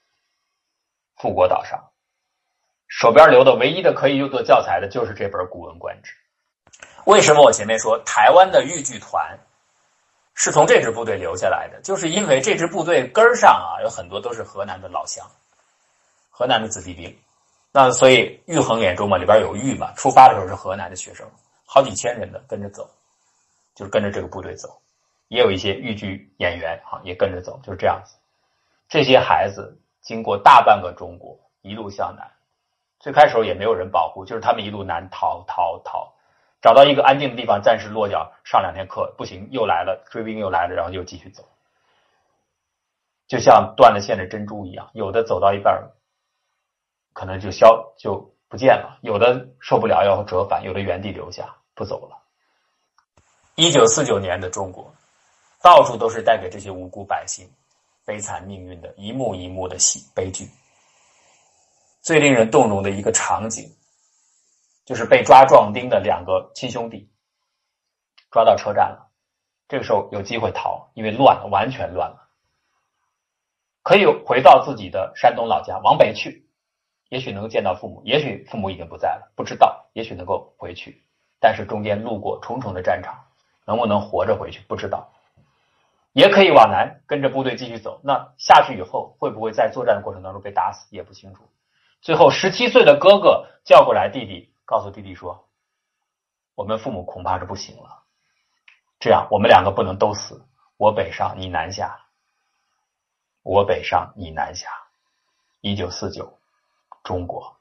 [1.17, 1.83] 富国岛上，
[2.87, 6.13] 手边留的唯一的可以用作教材的就是这本《古文观止》。
[7.05, 9.37] 为什么我前面说台湾的豫剧团？
[10.39, 15.25] 是从这支部队留下来的，就是因为这支部队根上啊，有很多都是河南的老乡，
[16.29, 17.17] 河南的子弟兵。
[17.71, 21.27] 那所以玉衡连中嘛，里边有豫嘛，出发的时候是河南的学生，
[21.69, 22.89] 好几千人的跟着走，
[23.75, 24.81] 就是跟着这个部队走，
[25.27, 28.15] 也有一些豫剧演员啊也跟着走，就是这样子。
[28.87, 32.25] 这些孩子经过大半个中国，一路向南，
[33.01, 36.13] 最开始也没有人保护，就是他们一路南逃逃逃。
[36.61, 41.43] 找到一个安静的地方，暂时落脚，上两天课不行，又来了追兵，又来了，然后又继续走，
[43.27, 45.91] 就像断了线的珍珠一样，有的走到一半
[47.13, 52.17] 可能就消就不见了，有的受不了要折返，有的原地留下不走了。
[53.55, 54.93] 一九四九年的中国，
[55.61, 57.47] 到处都是带给这些无辜百姓
[58.03, 60.49] 悲惨命运的一幕一幕的喜悲剧，
[62.01, 63.71] 最令人动容的一个场景。
[64.85, 67.09] 就是被抓壮丁的两个亲兄弟，
[68.31, 69.11] 抓到车站了。
[69.67, 72.29] 这个时候有机会逃，因为乱了，完全乱了。
[73.83, 76.49] 可以回到自己的山东老家，往北去，
[77.09, 81.03] 也许能够见到父母，也许父母已经不在了，不知道，也许能够回去。
[81.39, 83.25] 但是中间路过重重的战场，
[83.65, 85.09] 能不能活着回去，不知道。
[86.13, 88.01] 也可以往南，跟着部队继续走。
[88.03, 91.43] 那下去以后，会不会在作战的过程当中被打死，也不清楚。
[92.01, 94.51] 最后，十七岁的哥哥叫过来弟弟。
[94.65, 95.47] 告诉弟弟说
[96.55, 98.03] ：“我们父母恐怕是不行了，
[98.99, 100.45] 这样我们两个不能都死。
[100.75, 101.99] 我北上，你南下；
[103.43, 104.69] 我北上，你南下。”
[105.61, 106.37] 一九四九，
[107.03, 107.56] 中国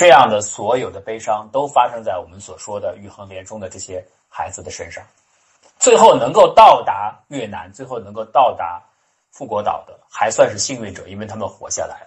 [0.00, 5.04] 这样的所有的悲伤都发生在我们所说的玉衡连中的这些孩子的身上。
[5.78, 8.82] 最后能够到达越南，最后能够到达
[9.30, 12.06] 富国岛的还算是幸运者，因为他们活下来了。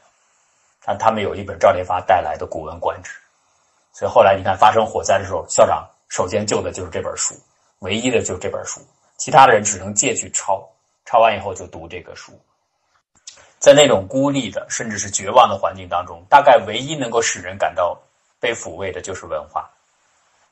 [0.84, 3.12] 但他们有一本赵连发带来的《古文观止》，
[3.96, 7.36] 所以后来你看发生火灾的时候，校长首先救的就是这本书，
[7.82, 8.82] 唯一的就是这本书，
[9.18, 10.68] 其他的人只能借去抄，
[11.06, 12.32] 抄完以后就读这个书。
[13.64, 17.98] 在那种孤立的甚至是绝望的环境当中，大概唯一能够使人感到
[18.38, 19.70] 被抚慰的就是文化。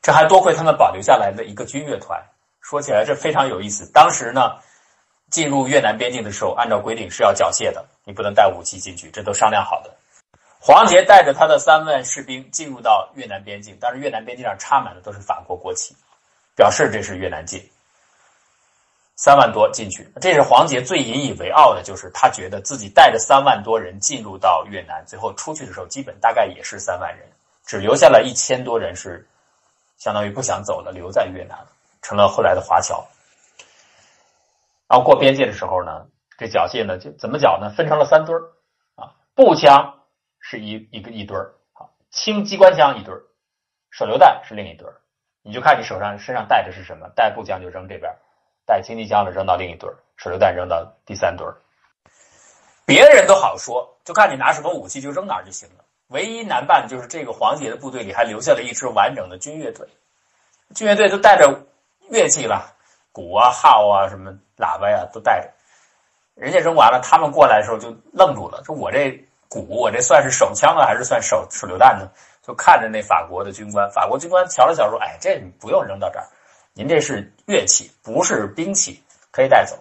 [0.01, 2.24] 这还多亏他们保留下来的一个军乐团。
[2.62, 3.86] 说起来这非常有意思。
[3.91, 4.55] 当时呢，
[5.30, 9.93] 进入越南边境的时候，按照规定是要缴械的，你不能带武器进去，这都商量好的。
[10.62, 15.97] 黄杰带着他的三万士兵进入到越南边境，但是越南边境上插满的都是法国国旗，
[16.55, 17.62] 表示这是越南境。
[19.22, 27.30] 三万多进去，这是黄杰最引以为傲的，就是他觉得自己带着三万多人进入到越南，最后出去的时候，基本大概也是三万人，
[27.63, 29.24] 只留下了一千多人是
[29.99, 31.55] 相当于不想走了，留在越南，
[32.01, 33.07] 成了后来的华侨。
[34.88, 36.03] 然后过边界的时候呢，
[36.39, 37.69] 这缴械呢就怎么缴呢？
[37.78, 38.41] 分成了三堆儿
[38.95, 39.99] 啊，步枪
[40.39, 43.22] 是一一个一堆儿，好，轻机关枪一堆儿，
[43.91, 44.95] 手榴弹是另一堆儿，
[45.43, 48.11] 你就看你手上身上带的是什么，带步枪就扔这边。
[48.66, 51.55] 带轻机枪的扔到另一堆儿，手榴弹扔到第三堆儿。
[52.86, 55.84] 别人都好说，就看你拿什么武器就扔哪儿就行了。
[56.07, 59.88] 唯一难办的就是这个黄杰的部队里还留下了一支完整的军乐队，
[60.76, 61.57] 军乐队都带着
[62.09, 62.74] 乐器了，
[63.12, 65.49] 鼓啊、号啊、什么喇叭呀都带着。
[66.36, 69.12] 人家扔完了，他们过来的时候就愣住了，说我这
[69.47, 72.09] 鼓，我这算是手枪啊，还是算手手榴弹呢？
[72.41, 76.28] 就看着那法国的军官，法国军官瞧了瞧说：“哎，这你不用扔到这儿。”
[76.74, 79.78] 您这是乐器，不是兵器，可以带走。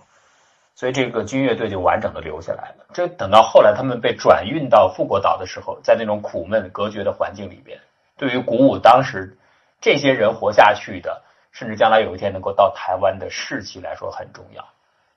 [0.75, 2.87] 所以这个军乐队就完整的留下来了。
[2.93, 7.79] 这等到后来他们被转运到富国岛的时候，在那种苦闷隔绝的环境里边，
[8.17, 9.37] 对于鼓舞当时
[9.81, 11.23] 这些人活下去的，
[11.53, 14.67] 甚至将来有一天能够到台湾的士气来说很重要。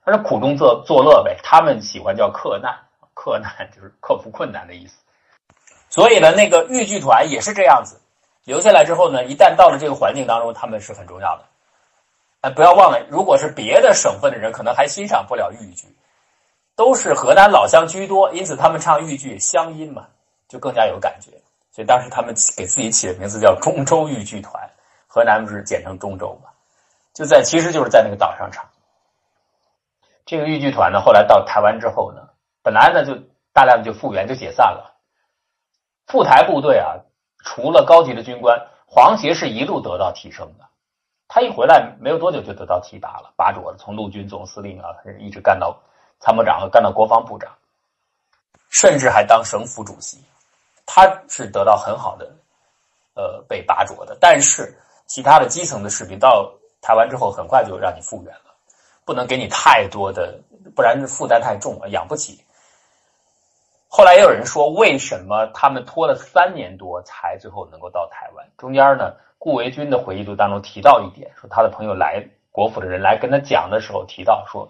[0.06, 2.78] 他说苦中作作乐呗，他们喜欢叫克难，
[3.14, 4.98] 克难 就是克服困难的意思。
[5.90, 8.00] 所以呢，那个豫剧团也是这样子，
[8.44, 11.46] 留下来之后呢，一旦到了这个环境当中，他们是很重要的。
[12.44, 15.88] 哎，不要忘了，如果是别的省份的人，可能还欣赏不了豫剧，
[16.76, 20.08] 都是河南老乡居多，因此他们唱豫剧乡音嘛，
[20.50, 21.32] 就更加有感觉。
[21.72, 24.62] 所以当时他们给自己起的名字叫中州豫剧团，
[25.08, 26.50] 河南不是简称中州嘛？
[27.14, 28.66] 就在其实就是在那个岛上唱。
[30.26, 32.28] 这个豫剧团呢，后来到台湾之后呢，
[32.62, 33.18] 本来呢就
[33.54, 34.94] 大量的就复员就解散了。
[36.08, 37.00] 赴台部队啊，
[37.46, 40.66] 除了高级的军官，黄协是一路得到提升的。
[41.34, 45.76] 他一回来没有多久就得到提拔了，拔擢了，从陆军总司令啊，一直干到
[46.20, 47.52] 参谋长，干到国防部长，
[48.70, 50.24] 甚至还当省府主席。
[50.86, 52.32] 他是得到很好的
[53.16, 54.78] 呃被拔擢的，但是
[55.08, 56.54] 其他的基层的士兵到
[56.84, 58.54] 台湾之后，很快就让你复员了，
[59.04, 60.40] 不能给你太多的，
[60.76, 62.46] 不然负担太重了，养不起。
[63.96, 68.44] 后来也有人说，为什么他们拖了三年多才最后能够到台湾？
[68.58, 69.14] 中间呢？
[69.38, 74.68] 顾维钧的回忆录当中提到一点，说他的朋友来国府的人来跟他讲的时候提到说，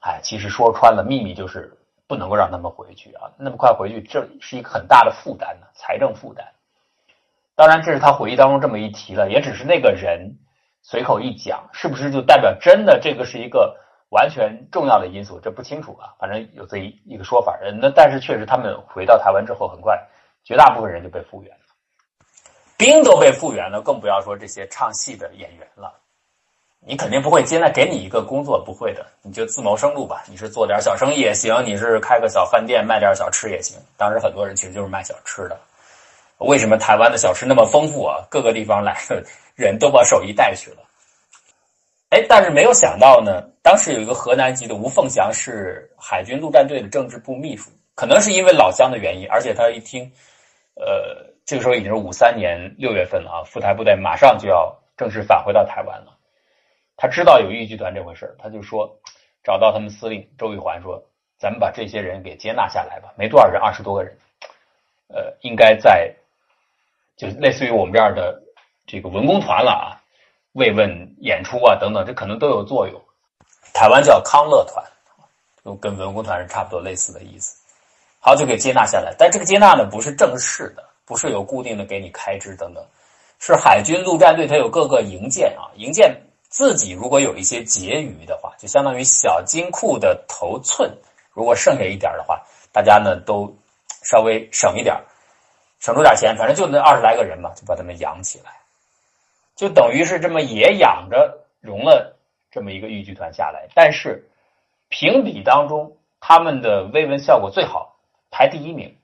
[0.00, 6.46] 哎，其实说穿了秘密就是不能够让他们回去啊，那么快回去这是一个很大的负担呢，财政负担。
[7.56, 10.36] 当然，这是他回忆当中这么一提了，也只是那个人
[10.82, 13.78] 随口一讲，是不是就代表真的这个是一个
[14.10, 15.38] 完全重要的因素？
[15.40, 17.58] 这不清楚啊，反正有这一一个说法。
[17.80, 19.98] 那但是确实，他们回到台湾之后，很快
[20.44, 21.64] 绝大部分人就被复原了。
[22.76, 25.92] 兵都被复原了，更不要说这些唱戏的演员了。
[26.80, 30.22] 你肯定不会，现在给你一个工作，不会的，你就自谋生路吧。
[30.28, 33.76] 你是做点小生意也行，你是开个小饭店卖点小吃也行。
[33.96, 35.58] 当时很多人其实就是卖小吃的。
[36.38, 38.24] 为什么台湾的小吃那么丰富啊？
[38.30, 39.24] 各个地方来的
[39.56, 40.87] 人都把手艺带去了。
[42.10, 50.10] 哎，但是没有想到呢，当时有一个河南籍的吴凤祥是海军陆战队的政治部秘书，可能是因为老乡的原因，而且他一听，
[50.74, 51.26] 呃。
[51.48, 56.14] 这个时候已经是五三年六月份了啊，赴台部队马上就要正式返回到台湾了。
[56.94, 58.86] 他知道有豫剧团这回事他就说
[59.42, 61.02] 找到他们司令周玉环说
[61.40, 64.14] ：“咱们把这些人给接纳下来吧，没多少人，二十多个人，
[65.08, 66.14] 呃，应该在
[67.16, 68.38] 就类似于我们这样的
[68.86, 69.97] 这个文工团了啊，
[70.52, 73.00] 慰问演出啊等等，这可能都有作用。
[73.72, 74.84] 台湾叫康乐团，
[75.64, 77.56] 就跟文工团是差不多类似的意思。
[78.20, 82.84] 好，就给接纳下来，但这个接纳呢不是正式的。”不是有固定的给你开支等等，
[83.38, 86.14] 是海军陆战队，它有各个营建啊，营建
[86.50, 90.94] 自己如果有一些结余的话，就相当于小金库的头寸，
[91.32, 93.50] 如果剩下一点的话，大家呢都
[94.02, 94.94] 稍微省一点，
[95.80, 98.52] 省出点钱，反正就那二十来个人嘛，就把他们养起来，
[99.58, 102.16] 就等于是这么也养着，融了
[102.48, 103.66] 这么一个豫剧团下来。
[103.74, 104.30] 但是
[104.88, 107.96] 评比当中，他们的慰问效果最好，
[108.30, 108.96] 排第一名。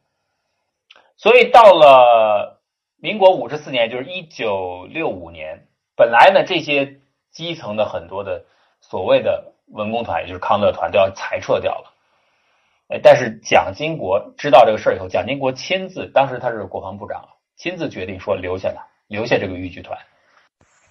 [1.17, 2.61] 所以到了
[2.99, 7.01] 民国五十四年，就是一九六五年，本来呢这些
[7.33, 8.45] 基层的很多的
[8.81, 11.93] 所谓的文工团，也就是康乐团都要裁撤掉了。
[12.91, 19.99] 哎，但是蒋经国知道这个事儿以后，蒋经国亲自，当时他是国防部长，亲自决定说留下来，留下这个豫剧团。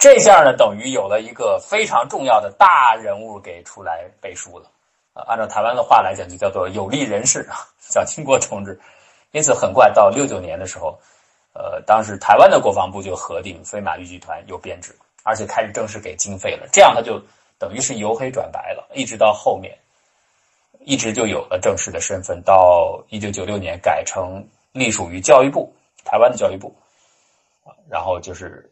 [0.03, 4.69] 这下呢，等于有了一个非常重要的大人物给出来背书了。
[5.13, 7.55] 按照台湾的话来讲，就叫做有力人士啊，
[7.87, 8.77] 蒋经国同志。
[9.31, 10.99] 因此，很快到六九年的时候，
[11.53, 14.93] 呃，当时台湾的国防部就核定飞马豫剧团有编制，
[15.23, 16.67] 而且开始正式给经费了。
[16.69, 17.17] 这样，他就
[17.57, 18.85] 等于是由黑转白了。
[18.93, 19.73] 一直到后面，
[20.81, 22.41] 一直就有了正式的身份。
[22.41, 25.73] 到一九九六年，改成隶属于教育部，
[26.03, 26.75] 台湾的教育部，
[27.89, 28.69] 然后就是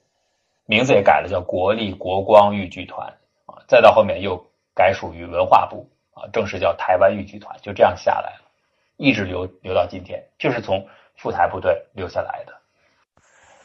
[0.71, 3.05] 名字也改了，叫国立国光豫剧团，
[3.45, 4.41] 啊，再到后面又
[4.73, 8.49] 改属于文化部，啊，正式叫台湾豫剧团，就这样下来了。
[8.95, 12.53] 一直留留到今天，就是从赴台部队留下来的。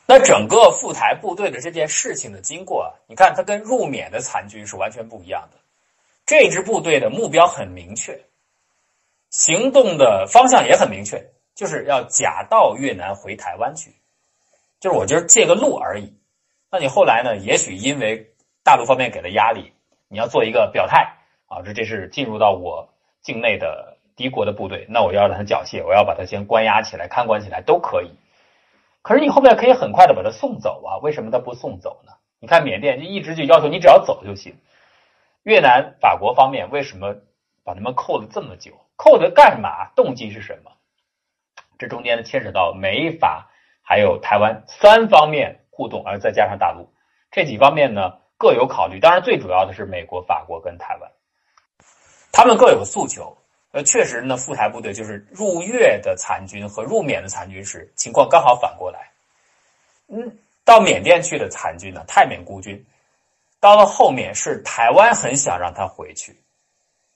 [0.05, 5.59] 那整个赴台部队的这件事情的经过，你看它跟入缅的残军是完全不一样的。
[6.27, 8.21] 这支部队的目标很明确，
[9.31, 13.95] 行动的方向也很明确，就是要假到越南回台湾去，
[14.81, 16.13] 就是我就是借个路而已。
[16.71, 17.37] 那你后来呢？
[17.37, 18.31] 也许因为
[18.63, 19.73] 大陆方面给的压力，
[20.09, 21.15] 你要做一个表态
[21.47, 22.89] 啊，这这是进入到我
[23.23, 23.95] 境内的。
[24.17, 28.13] 敌国的部队，那我要让他缴械，我要把他先关押起来、看管起来都可以。
[29.03, 30.97] 可是你后面可以很快的把他送走啊？
[31.03, 32.13] 为什么他不送走呢？
[32.41, 34.57] 你看缅甸就一直就要求你只要走就行。
[35.43, 37.15] 越南、法国方面为什么
[37.63, 38.73] 把他们扣了这么久？
[38.97, 39.91] 扣着干嘛？
[39.95, 40.73] 动机是什么？
[41.77, 43.51] 这中间牵扯到美法
[43.83, 46.89] 还有台湾三方面互动，而再加上大陆
[47.31, 48.99] 这几方面呢各有考虑。
[48.99, 51.11] 当然最主要的是美国、法国跟台湾，
[52.33, 53.37] 他们各有诉求。
[53.73, 59.11] 呃，确实呢，赴台部队就是入粤的残军和入缅的残军时情况刚好反过来。
[60.09, 62.83] 嗯，到缅甸去的残军呢，泰缅孤军，
[63.61, 66.41] 到了后面是台湾很想让他回去，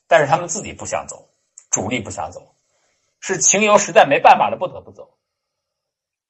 [0.07, 1.27] 但是他们自己不想走，
[1.71, 2.53] 主力不想走，
[3.21, 5.09] 是情由实在没办法了，不得不走。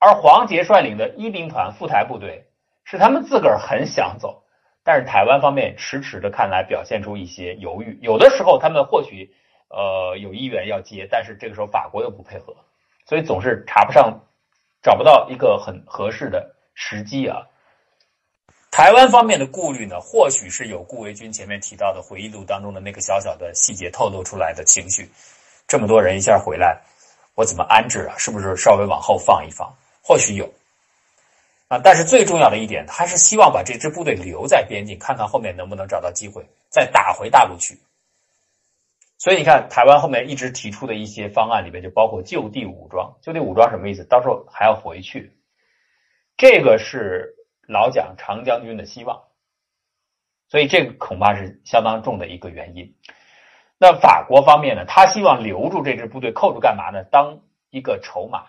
[0.01, 2.49] 而黄杰率领的一兵团赴台部队
[2.83, 4.43] 是他们自个儿很想走，
[4.83, 9.33] 但是台湾方面迟迟的看来表现出一些犹豫，有的时候他们或许。
[9.73, 12.53] 呃，有意愿要接，但是这个时候法国又不配合，
[13.07, 14.21] 所以总是查不上，
[14.83, 17.47] 找不到一个很合适的时机啊。
[18.73, 25.09] 台湾方面的顾虑呢，或许是有顾维钧前面提到的回忆录当中的那个小小的细节透露出来的情绪。
[25.69, 26.77] 这么多人一下回来，
[27.37, 28.19] 我怎么安置啊？
[28.19, 29.73] 是不是稍微往后放一放？
[30.11, 30.53] 或许有
[31.69, 37.79] 啊，但是最重要的一点，他是希望把这支部队留在边境，看看后面能不能找到机会再打回大陆去。
[39.19, 43.15] 所以你看，台湾后面一直提出的一些方案里面，就包括就地武装。
[43.23, 44.03] 就地武装什么意思？
[44.03, 45.33] 到时候还要回去，
[46.37, 47.37] 这个是
[47.69, 49.23] 老蒋长将军的希望。
[50.49, 52.97] 所以这个恐怕是相当重的一个原因。
[53.79, 54.85] 那法国方面呢？
[54.89, 57.05] 他希望留住这支部队，扣住干嘛呢？
[57.05, 57.39] 当
[57.71, 58.47] 一个筹码，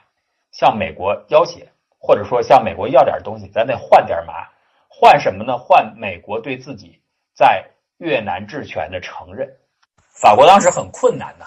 [0.52, 4.34] 向美国要挟，或者说向美国要点东西，咱得换点嘛？
[4.88, 5.58] 换什么呢？
[5.58, 6.99] 换美国对自己
[7.34, 7.66] 在
[7.97, 9.49] 越南治权的承认。
[10.14, 11.45] 法国当时很困难呐，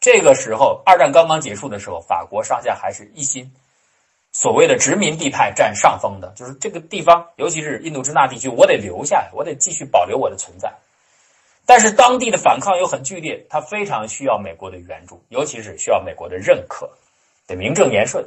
[0.00, 3.52] 这个时候二战刚刚结束的时候，法国上下还是一心，
[4.32, 10.72] 所谓的殖民地派占上风的，就是这个地方，尤其是印度支那地区，我得留下来，我得继续保留我的存在。
[11.66, 16.90] 但是当地的反抗又很剧烈，他非常需要美国的援助，尤其是需要美国的认可，
[17.46, 18.24] 得名正言顺。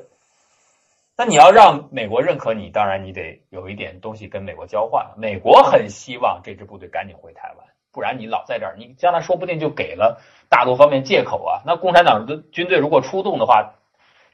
[1.21, 5.05] 那你要让美国认可你，当然你得有一点东西跟美国交换。
[5.15, 7.67] 美国很希望这支部队赶紧回台湾。
[7.91, 10.19] 不然你老在这儿，你将来说不定就给了
[10.49, 11.61] 大陆方面借口啊。
[11.63, 13.75] 那共产党的军队如果出动的话，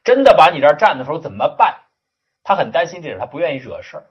[0.06, 1.82] 真的把你这儿占的时候怎么办？
[2.46, 4.06] 他很担心这点，他不愿意惹事儿，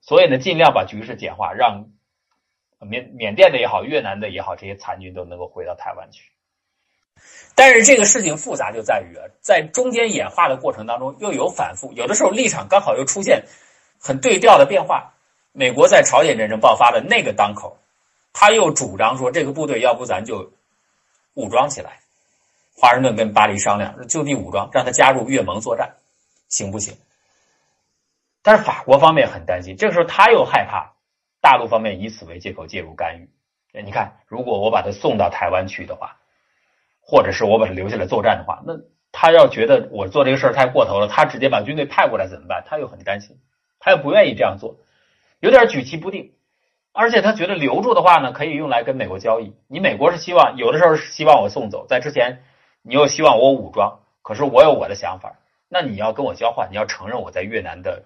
[0.00, 1.90] 所以呢，尽量把局势简化，让
[2.80, 6.32] 缅缅甸的也好，越南的也好，这些残军都能够回到台湾去。
[7.54, 13.44] 但是这个事情复杂就在于啊，在中间演化的过程当中又有反复，有的时候立场刚好又出现
[14.00, 15.12] 很对调的变化。
[15.52, 17.78] 美国在朝鲜战争爆发的那个当口。
[18.36, 20.52] 他又主张说：“这个部队要不咱就
[21.34, 22.00] 武装起来。”
[22.76, 25.94] 华盛顿跟巴黎商量，就地武装，让他加入越盟作战，
[26.48, 26.98] 行不行？
[28.42, 30.94] 但是法国方面很担心，这个时候他又害怕
[31.40, 33.28] 大陆方面以此为借口介入干预。
[33.84, 36.16] 你看，如果我把他送到台湾去的话，
[37.06, 38.74] 或者是我把他留下来作战的话，那
[39.12, 42.64] 他要觉得我做这个事儿太过头了，他直接把军队派过来怎么办？
[42.66, 43.36] 他又很担心，
[43.78, 44.76] 他又不愿意这样做，
[45.40, 46.32] 有点举棋不定。
[46.96, 49.52] 而且他觉得留住的话呢，可以用来跟美国交易。
[49.66, 52.44] 你美国是希望有的时候是希望我送走，在之前
[52.82, 58.04] 你又希望我武装，可是我有我的想法，那你要跟我交换，你要承认我在越南的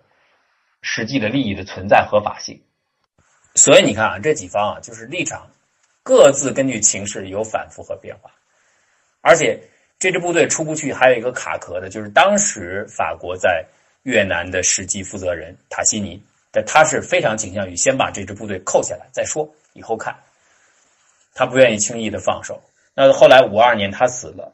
[0.81, 2.63] 实际的利益的存在合法性。
[3.55, 5.49] 所以你看啊，这几方啊，就是立场
[6.03, 8.31] 各自根据情势有反复和变化，
[9.29, 9.61] 而且
[9.99, 13.63] 这支部队出不去，还有一个卡壳的，就是当时法国在
[14.05, 16.23] 越南的实际负责人塔西尼。
[16.51, 20.17] 但他是非常倾向于先把这支部队扣下来再说，以后看。
[21.35, 22.59] 他不愿意轻易的放手。
[22.95, 24.51] 那后来五二年他死了，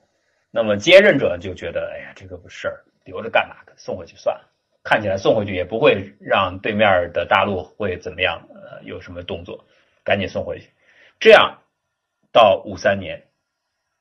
[0.51, 3.55] 那么接任者就觉得，哎呀，这个事儿留着干嘛？
[3.77, 4.51] 送回去算了。
[4.83, 9.64] 看起来送回去也不会让对面的大陆会怎么样，呃，有什么动作，
[10.03, 10.68] 赶紧送回去。
[11.20, 11.57] 这样
[12.33, 13.22] 到五三年，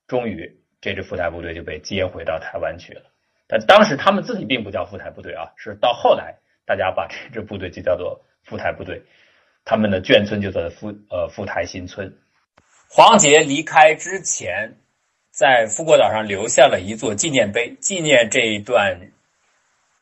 [0.07, 0.51] 终于
[0.83, 3.01] 这支赴台部队就被接回到台湾去了。
[3.47, 6.35] 但当时他们自己并不叫赴台部队啊，是到后来。
[6.65, 9.03] 大家把这支部队就叫做富台部队，
[9.65, 12.09] 他们的眷村就在复呃复台新村。
[12.87, 14.73] 黄杰离开之前，
[15.29, 18.97] 在富国岛上留下了一座纪念碑，纪念这一段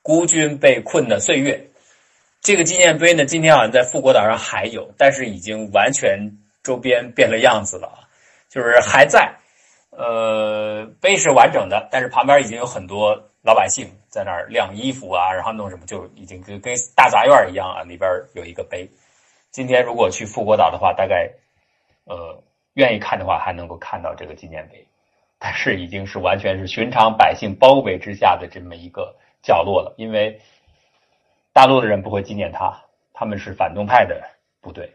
[0.04, 1.68] 孤军被困的岁月。
[2.42, 6.20] 这个纪念碑呢，今天好像在富国岛上还有，但是已经完全
[6.62, 8.06] 周边变了样子了啊，
[8.52, 9.34] 就是还在，
[9.92, 13.22] 呃，碑是完整的，但是旁边已经有很多。
[13.44, 17.82] 老百姓在那儿晾衣服啊，然后弄什么，就已经跟跟大杂院一样啊。
[17.82, 18.88] 里边有一个碑。
[19.50, 21.28] 今天如果去富国岛的话，大概
[22.06, 22.40] 呃
[22.76, 24.86] 愿意看的话，还能够看到这个纪念碑。
[25.40, 30.40] 但是已经是完全是寻常百姓包围之下的这么一个角落了，因为
[31.52, 32.80] 大陆的人不会纪念他，
[33.12, 34.22] 他们是反动派的
[34.62, 34.88] 部队。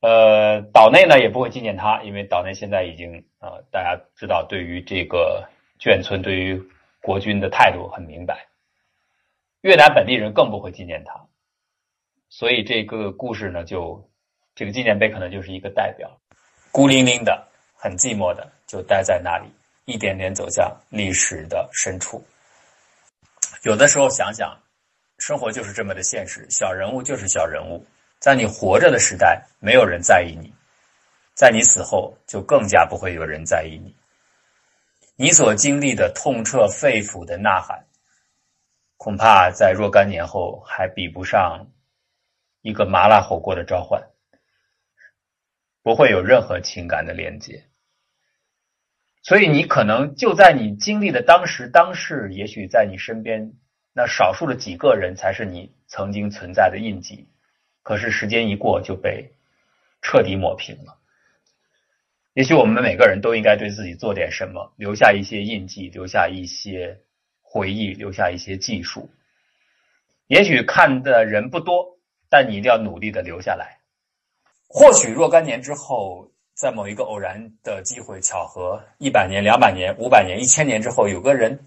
[0.00, 5.46] 呃，岛内呢也不会纪念他，因为岛内现在已经呃大家知道，对于这个
[5.78, 6.62] 眷村，对于
[7.00, 8.46] 国军的态度很明白，
[9.62, 11.20] 越南本地人更不会纪念他，
[12.28, 14.08] 所以这个故事呢，就
[14.54, 16.08] 这个纪念碑可能就是一个代表，
[16.70, 19.50] 孤零零的、很寂寞的，就待在那里，
[19.86, 22.24] 一点点走向历史的深处。
[23.64, 24.56] 有的时候想想，
[25.18, 27.84] 生活就是这么的现实，小人物就是小人物，
[28.20, 30.52] 在你活着的时代，没有人在意你，
[31.34, 33.96] 在你死后，就更加不会有人在意你。
[35.16, 37.86] 你所经历的痛彻肺腑的呐喊，
[38.96, 41.66] 恐怕在若干年后还比不上
[42.60, 44.02] 一个麻辣火锅的召唤，
[45.82, 47.64] 不会有任何情感的连接。
[49.22, 53.52] 所以，你可能就在你经历的当时当世，也许在你身边
[53.92, 57.28] 那少数的几个人才是你曾经存在的印记，
[57.82, 59.32] 可是时间一过就被
[60.00, 60.98] 彻底抹平了。
[62.34, 66.98] 也许我们每个人都应该对自己做点什么，留下一些印记，留下一些
[67.42, 69.10] 回忆，留下一些技术。
[70.28, 71.98] 也许看的人不多，
[72.30, 73.78] 但你一定要努力的留下来。
[74.66, 81.66] 或许若干年之后，在某一个偶然的机会、巧合，一百年、两百年、五百年、一千年之后，有个人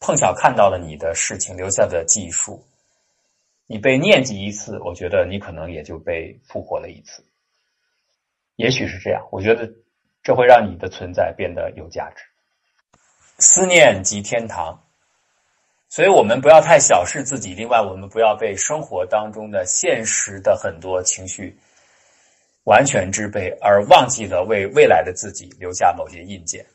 [0.00, 2.64] 碰巧看到了你的事情留下的技术，
[3.68, 7.22] 你被念及一次，我觉得你可能也就被复活了一次。
[8.58, 9.70] 也许是这样，我觉得
[10.20, 12.24] 这会让你的存在变得有价值。
[13.38, 14.76] 思念即天堂，
[15.88, 17.54] 所以我们不要太小视自己。
[17.54, 21.56] 另外，我们不要被生活当中的现实的很多情绪
[22.64, 26.66] 完全支配，而忘记了为未来的自己留下某些印件。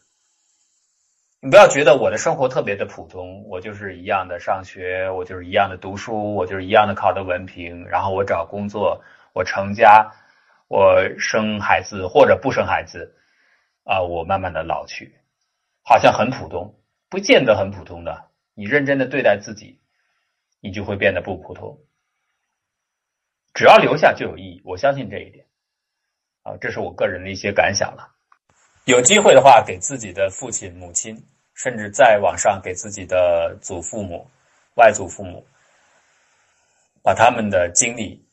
[1.42, 9.04] 你不要觉得我的生活特别的普通，我就是一样的上学，我就是一样的读书，我就是一样的考的文凭，然后我找工作，
[9.34, 10.10] 我成家。
[10.74, 13.16] 我生孩子或者不生孩子，
[13.84, 15.16] 啊，我慢慢的老去，
[15.84, 16.74] 好像很普通，
[17.10, 18.32] 不见得很普通的。
[18.56, 19.80] 你认真的对待自己，
[20.62, 21.78] 你就会变得不普通。
[23.54, 25.46] 只要留下就有意义，我相信这一点。
[26.42, 28.10] 啊，这是我个人的一些感想了。
[28.86, 31.16] 有机会的话，给自己的父亲、母亲，
[31.54, 34.28] 甚至在网上给自己的祖父母、
[34.78, 35.46] 外祖父母，
[37.04, 38.28] 把他们的经历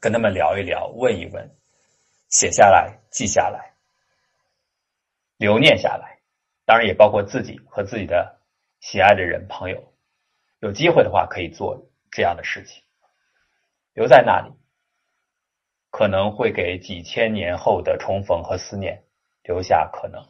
[0.00, 1.48] 跟他们聊一聊，问一问。
[2.28, 3.72] 写下来，记下来，
[5.36, 6.18] 留念下来，
[6.64, 8.40] 当然也包括自己和自己的
[8.80, 9.92] 喜爱的人、朋友。
[10.58, 12.82] 有机会的话，可以做这样的事情，
[13.94, 14.52] 留在那里，
[15.90, 19.04] 可能会给几千年后的重逢和思念
[19.44, 20.20] 留下可能，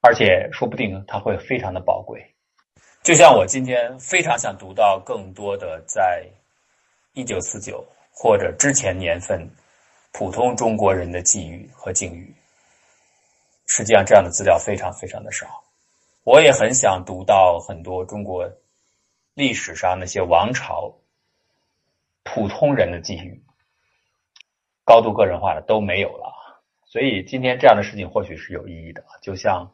[0.00, 2.34] 而且说不定它会非常的宝贵。
[3.02, 6.28] 就像我今天非常想读到更多的在
[7.12, 9.48] 一九四九或者之前年份。
[10.18, 12.34] 普通中国人的际遇和境遇，
[13.66, 15.46] 实际上这样的资料非常非常的少。
[16.24, 18.50] 我也很想读到很多中国
[19.34, 20.90] 历史上那些王朝
[22.24, 23.42] 普通人的际遇，
[24.84, 26.32] 高度个人化的都没有了。
[26.86, 29.70] 所以今天这样的事情或许是有意义的，就像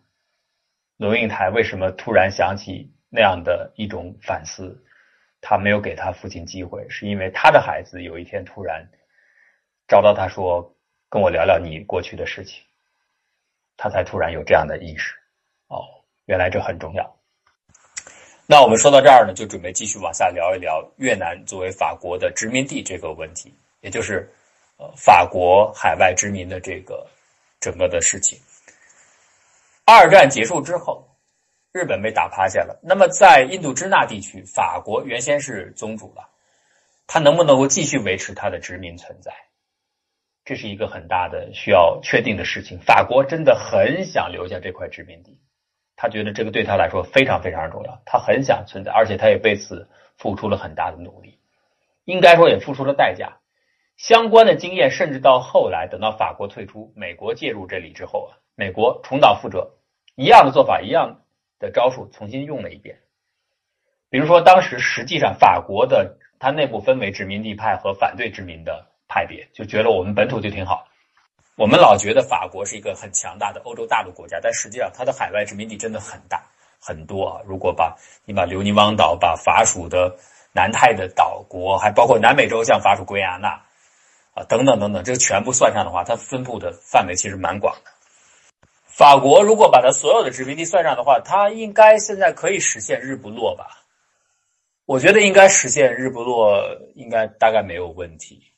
[0.97, 4.85] 龙应台为什么突然想起那样的一种反思，
[5.41, 8.85] 他没有给他父亲机会，是因为他的孩子有一天突然
[9.93, 10.75] 找到他说
[11.11, 12.63] ：“跟我聊聊你过去的事情。”
[13.77, 15.13] 他才突然有这样的意识。
[15.69, 15.85] 哦，
[16.25, 17.05] 原来这很重要。
[18.47, 24.27] 那我们说到这儿呢，就准备继续往下聊一聊越南作为法国的殖民地这个问题，也就是。
[24.97, 27.07] 法国海外殖民的这个
[27.61, 28.37] 整个的事情，
[29.85, 31.07] 二战结束之后，
[31.71, 32.77] 日本被打趴下了。
[32.83, 36.29] 那么在印度支那地区，法国原先是宗主了，
[37.07, 39.31] 他能不能够继续维持他的殖民存在？
[40.45, 42.79] 这是一个很大的需要确定的事情。
[42.79, 45.39] 法国真的很想留下这块殖民地，
[45.97, 51.39] 他觉得这个对他来说非常非常重要，他很想存在，而且他也为此付出了很大的努力，
[52.05, 53.39] 应该说也付出了代价。
[53.97, 59.75] 相关的经验，甚至到后来，等到法国退出，美国介入这里之后啊，美国重蹈覆辙，
[60.17, 61.21] 一样的做法，一样
[61.61, 62.99] 的招数，重新用了一遍。
[64.11, 70.89] 比如说，当时实际上法国的它内部分为殖民地派和反对殖民的派别，就觉得我们本土就挺好。
[71.57, 76.43] 我们老觉得法国是一个很强大的欧洲大陆国家，但实际上它的海外殖民地真的很大
[76.81, 77.43] 很多啊。
[77.45, 77.95] 如果把
[78.25, 80.17] 你把留尼汪岛、把法属的
[80.55, 83.61] 南太的岛国，还包括南美洲像法属圭亚那。
[84.35, 87.91] 啊，等等等等，这全部算上的话，它分布的范围其实蛮广的。
[88.87, 93.85] 法国如果把它所有的殖民地算上的话，它应该现在可以实现日不落吧？
[94.87, 98.52] 我觉得应该实现日不落，应该大概没有问题。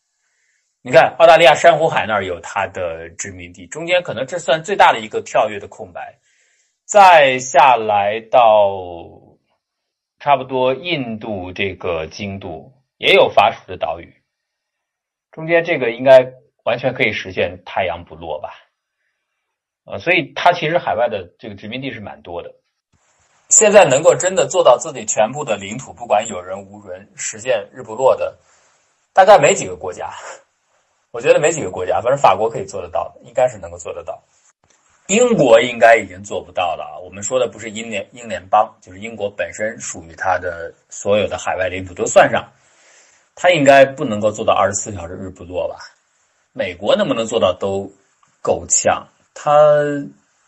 [0.87, 6.19] 你看，澳大利亚珊瑚海那儿有它的殖民地，中间可能这算最大的一个跳跃的空白。
[6.85, 8.69] 再下来到
[10.19, 14.13] 差不多印度这个经度也有法属的岛屿。
[15.33, 18.51] 中间这个应该完全可以实现太阳不落吧？
[19.87, 22.55] 呃，所以它其实海外的这个殖民地是蛮多的。
[23.49, 28.39] 现在能够真的做到自己全部的领土，不管有人无人，实现日不落的，
[29.15, 30.13] 大概没几个国家。
[31.15, 34.21] 我觉得没几个国家，反正法国可以做得到的，应该是能够做得到。
[35.07, 37.01] 英国应该已经做不到了！
[37.05, 42.45] 我们说的不是英联英联邦，就是英国本身属于它的所有的海外领土都算上。
[43.37, 45.77] 它应该不能够做到二十四小时日不落吧？
[46.53, 47.89] 美国能不能做到都
[48.43, 49.07] 够呛。
[49.35, 49.55] 它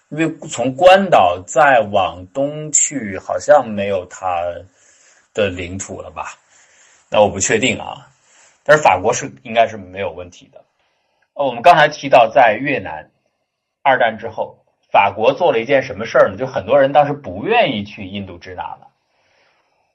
[0.09, 4.43] 因为从关岛再往东去，好像没有它
[5.33, 6.37] 的领土了吧？
[7.09, 8.09] 那我不确定啊。
[8.67, 10.65] 但是法国是应该是没有问题的。
[11.35, 13.11] 呃我们刚才提到在越南
[13.83, 16.37] 二战之后，法国做了一件什么事儿呢？
[16.37, 18.89] 就很多人当时不愿意去印度支那了，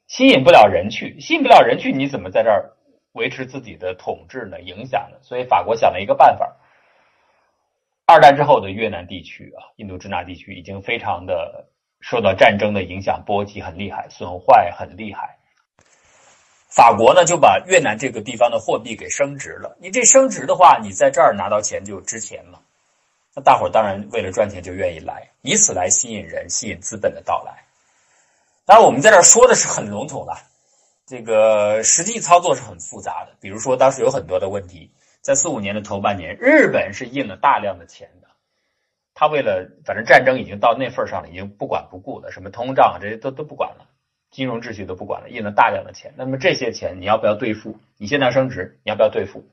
[0.06, 2.72] 吸引不了人去，吸引不了人去，你怎么在这儿？
[3.12, 6.56] 维持自己的统治呢，影响呢，所以法国想了一个办法。
[8.06, 11.68] 二战之后的越南地区啊，印度支那地区已经非常的
[12.00, 15.36] 受到战争的影响，波及很厉害，损坏很厉害。
[16.74, 19.76] 法国呢就把越南这个地方的货币给升值了。
[19.78, 22.62] 你这升值的话，你在这儿拿到钱就值钱了。
[23.34, 27.52] 那大伙当然为了赚钱就愿意来，以此来吸引人，吸引资本的到来。
[28.64, 30.34] 当然，我们在这儿说的是很笼统的。
[31.04, 38.28] 这个实际操作是很复杂的，比如说当时有很多的问题，在四五年的头半年，日本是印了大量的钱的，
[39.12, 43.84] 他为了反正战争已经到那份上了，已经不管不顾了，什么通胀这些都都不管了，
[44.32, 46.12] 金融秩序都不管了，印了大量的钱。
[46.16, 47.78] 那么这些钱你要不要兑付？
[47.98, 49.44] 你现在升值，你要不要兑付？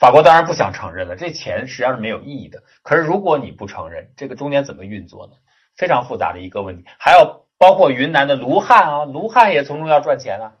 [0.00, 2.64] 法国当然不想承认了，这钱实际上是没有意义的。
[2.82, 5.34] 可是如果你不承认，这个中间怎么运作呢？
[5.76, 7.46] 非常复杂的一个问题，还有。
[7.58, 10.52] 包括云南的卢汉啊，卢汉也从中要赚钱啊，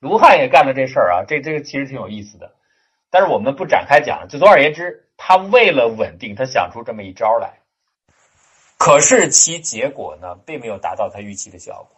[0.00, 2.50] 卢汉也干了这事儿啊，这这个其实挺有意思的，
[3.08, 4.26] 但是我们不展开讲。
[4.28, 7.60] 就总而言之，他为了稳定，他想出这么一招来，
[8.78, 11.93] 可是其结果呢，并没有达到他预期的效果，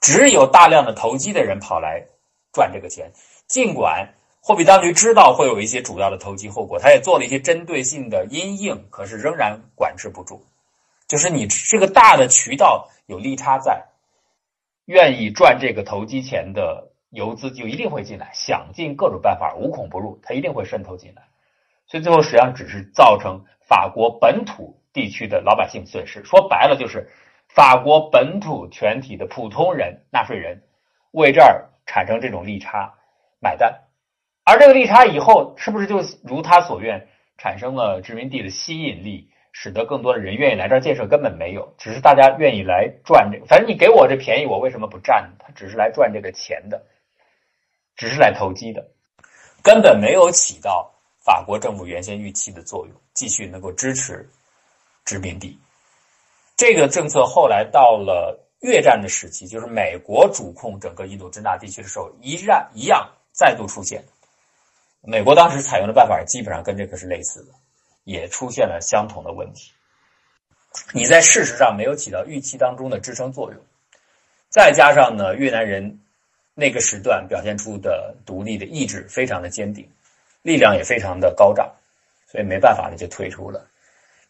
[0.00, 2.06] 只有大量的投机的人跑来
[2.52, 3.12] 赚这个钱。
[3.46, 10.44] 尽管货币当局知道会有一些主要的投机后果，他也做了一些针对性的因应，可是仍然管制不住。
[11.08, 13.86] 就是你这个大的渠道有利差在，
[14.84, 21.22] 愿意赚这个投机钱的游资就一定会进来，想尽各种办法无孔不入，他一定会渗透进来。
[21.88, 26.24] 所以最后实际上只是造成法国本土地区的老百姓损失。
[26.24, 27.08] 说白了就是
[27.56, 30.62] 法国本土全体的普通人、纳税人
[31.12, 32.92] 为这儿产生这种利差
[33.40, 33.80] 买单，
[34.44, 39.30] 而这个利差以后是不是就如他所愿产生了殖民地的吸引力？
[39.58, 43.46] 使得更多的人愿意来这儿建设，根本没有，只是大家愿意来赚这个。
[43.46, 45.32] 反正你给我这便宜，我为什么不占？
[45.38, 46.84] 他只是来赚这个钱的，
[47.96, 48.86] 只是来投机的，
[49.62, 50.92] 根本没有起到
[51.24, 54.28] 法国政府原先预期的作用，继续能够支持
[55.06, 55.58] 殖民地。
[56.56, 64.02] 这个政策后来到了越战的时期，就是美国主控整个印度支那地区的时候，一战一样再度出现。
[65.02, 67.52] 美国当时采用的办法基本上跟这个是类似的，
[68.04, 69.70] 也出现了相同的问题。
[70.92, 73.60] 你在事实上没有起到预期当中的支撑作用，
[74.48, 76.00] 再加上呢，越南人
[76.54, 79.88] 那个时段表现出的独立的意志非常的坚定，
[80.42, 81.70] 力量也非常的高涨，
[82.30, 83.66] 所以没办法呢就退出了。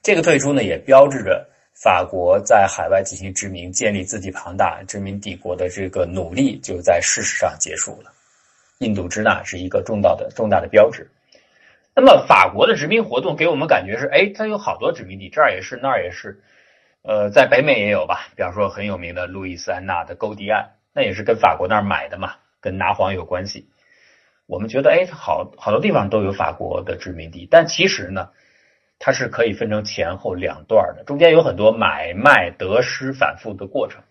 [0.03, 1.49] 这个退出呢，也标志着
[1.79, 8.11] 法国在海外进行殖民、建立自己庞大殖民帝国的这个努力就在事实上结束了。
[8.79, 11.07] 印度支那是一个重大的重大的标志。
[11.95, 16.41] 那么法国的殖民活动给我们感觉是，哎，它有好多殖民地，这儿也是，那儿也是，
[17.03, 18.29] 呃，在北美也有吧？
[18.35, 23.69] 比方说很有名的路易斯安那的勾迪岸，那也是跟法国那儿买的嘛，跟拿黄有关系。
[24.47, 28.31] 我们觉得，哎，好好多地方都有法国的殖民地，但其实呢，
[28.99, 34.03] 它是可以分成前后两段的，中间有很多买卖得失反复的过程，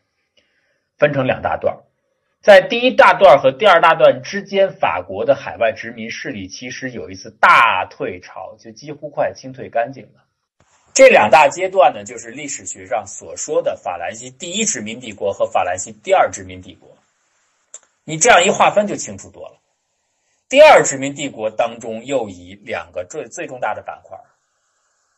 [0.98, 1.78] 分成两大段。
[2.42, 10.24] 在第一大段和第二大段之间，法国的海外殖民势力其实有一次大退潮，就几乎快清退干净了。
[10.94, 16.96] 这两大阶段呢，就是历史学上所说的法兰西第一殖民帝国和法兰西第二殖民帝国。
[18.04, 19.58] 你这样一划分就清楚多了。
[20.48, 24.16] 第二殖民帝国当中又以两个最最重大的板块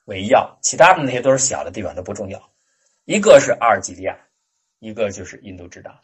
[0.08, 2.50] 为要，其他的那些都是小的地方都不重要。
[3.04, 4.18] 一个是阿尔及利亚，
[4.80, 6.00] 一个就是印度支那。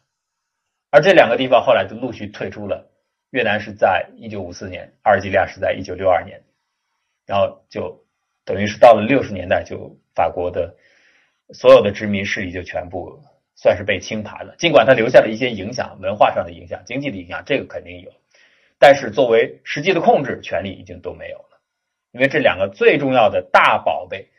[0.92, 2.92] 而这两个地方后来就陆续退出了，
[3.30, 6.44] 越南是在一九五四年，阿尔及利亚是在一九六二年，
[7.26, 8.06] 然后就
[8.44, 10.76] 等于是到了六十年代，就法国的
[11.54, 13.18] 所有的殖民势力就全部
[13.56, 14.54] 算是被清盘了。
[14.58, 18.12] 尽管它留下了一些影响，文化上的影响、经济的影响，这个肯定有，
[18.78, 21.53] 但是作为实际的控制权力已经都没有了，
[22.14, 24.30] 因为这两个最重要的大宝贝，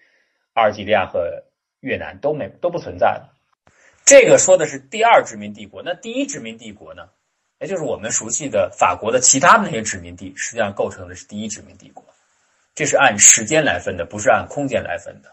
[0.55, 1.43] 阿尔及利亚和
[1.81, 3.35] 越南都没都不存在了。
[4.07, 7.09] 这个说的是第二殖民帝国，那第一殖民帝国呢？
[7.61, 12.05] 也就是我们熟悉的法国的其他的那些殖民地，实际上构成的是第一殖民帝国。
[12.75, 15.31] 这是按时间来分的，不是按空间来分的。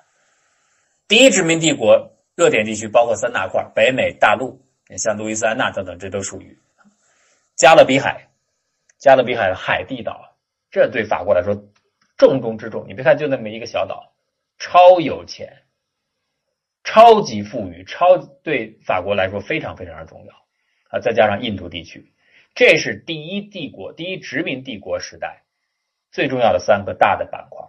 [1.07, 4.61] 第一殖民帝国热点地区包括三大块：北美大陆，
[4.97, 6.57] 像路易斯安那等等，这都属于
[7.55, 8.27] 加勒比海。
[8.97, 10.35] 加勒比海的海地岛，
[10.69, 11.55] 这对法国来说
[12.29, 12.85] 重中之重。
[12.87, 14.13] 你别看就那么一个小岛，
[14.57, 15.63] 超有钱。
[16.83, 20.33] 超级富裕，超对法国来说非常非常的重要
[20.89, 20.99] 啊！
[20.99, 22.11] 再加上印度地区，
[22.55, 25.43] 这是第一帝国、第一殖民帝国时代
[26.11, 27.67] 最重要的三个大的板块。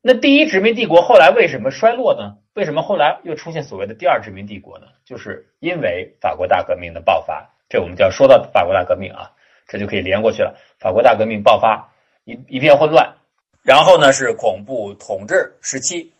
[0.00, 2.38] 那第一殖民帝国后来为什么衰落呢？
[2.54, 4.86] 为什么后来又出现所谓的第二殖民帝国呢？
[5.04, 7.50] 就是因为法国大革命的爆发。
[7.68, 9.32] 这我们就要说到法国大革命啊，
[9.66, 10.56] 这就可以连过去了。
[10.78, 11.92] 法国大革命爆发，
[12.24, 13.16] 一一片混乱，
[13.64, 16.12] 然后呢是恐怖统治时期。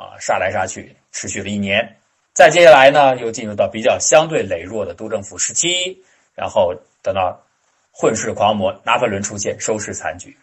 [0.00, 1.96] 啊，杀来杀去，持续了一年，
[2.32, 6.00] 再接下来呢，又进入到比较相对羸弱的督政府时期，
[6.36, 6.72] 然后
[7.02, 7.36] 等到
[7.90, 10.36] 混世狂魔拿破仑出现，收拾残局。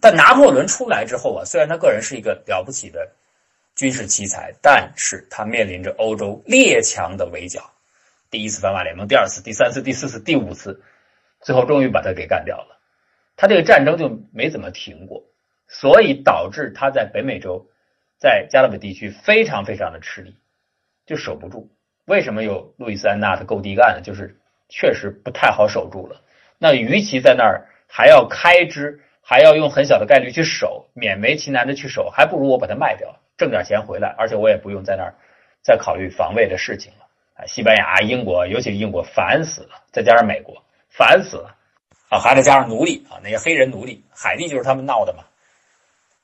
[0.00, 3.06] 但拿破仑出来之后啊，虽然他个人是一个了不起的
[3.76, 7.70] 军事奇才，但是他面临着欧洲列强的围剿，
[8.30, 10.82] 第一次反法联盟，第二次、第三次、第四次、第五次，
[11.42, 12.80] 最后终于把他给干掉了。
[13.36, 15.22] 他这个战争就没怎么停过，
[15.68, 17.66] 所以导致他在北美洲。
[18.16, 20.36] 在加勒比地区非常非常的吃力，
[21.04, 21.68] 就守不住。
[22.06, 24.00] 为什么有路易斯安那的购地干呢？
[24.02, 24.38] 就是
[24.70, 26.22] 确实不太好守住了。
[26.56, 35.14] 那与其在那儿还要开支，还要用很小的概率去守，勉为其难的去守，还不如我把它卖掉，挣点钱回来，而且我也不用在那儿
[35.60, 37.06] 再考虑防卫的事情了。
[37.34, 41.54] 啊，西班牙、英国，尤其英国烦死了，再加上美国烦死了，
[42.08, 45.24] 啊，还得加上奴隶啊，那些黑人奴隶，海地就是他们闹的嘛。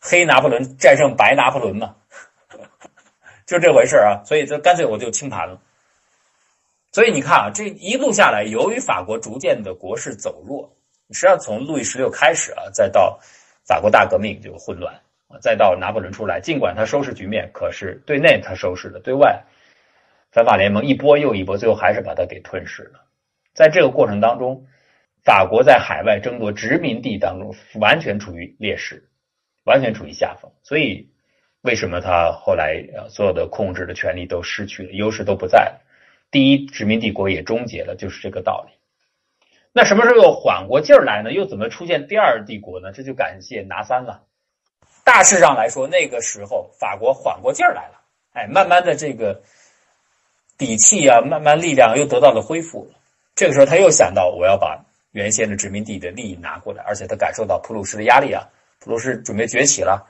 [0.01, 1.95] 黑拿破仑战胜白拿破仑嘛，
[3.47, 5.61] 就这回事啊，所以就干脆我就清盘了。
[6.93, 10.75] 所以你看啊，这一路下来，由于法国逐渐的国势走弱，
[11.11, 13.21] 实际上从路易十六开始啊，再到
[13.65, 14.93] 法国大革命就混乱，
[15.41, 19.45] 再到拿破仑出来，尽管他收拾局面，可是对内他收拾了，对外
[20.33, 23.05] 反法联盟一波又一波，最后还是把他给吞噬了。
[23.55, 24.65] 在这个过程当中，
[25.23, 29.10] 法国在海外争夺殖民地当中完全处于劣势。
[29.71, 31.09] 完全处于下风，所以
[31.63, 35.81] 为什么他后来呃所有的控制的权利都失去了，优势都不在了，
[36.33, 38.73] 第一殖民帝国也终结了，就是这个道理。
[39.73, 41.31] 那什么时候又缓过劲儿来呢？
[41.31, 42.91] 又怎么出现第二帝国呢？
[42.91, 44.25] 这就感谢拿三了。
[45.05, 48.01] 大势上来说，那个时候法国缓过劲儿来了，
[48.33, 49.41] 哎，慢慢的这个
[50.59, 52.91] 底气啊，慢慢力量又得到了恢复。
[53.37, 58.49] 这个时候他又想到，我要把原先的殖民地的利益拿过来，而且他感受到普鲁士的压力啊。
[58.81, 60.09] 普鲁士准备崛起了，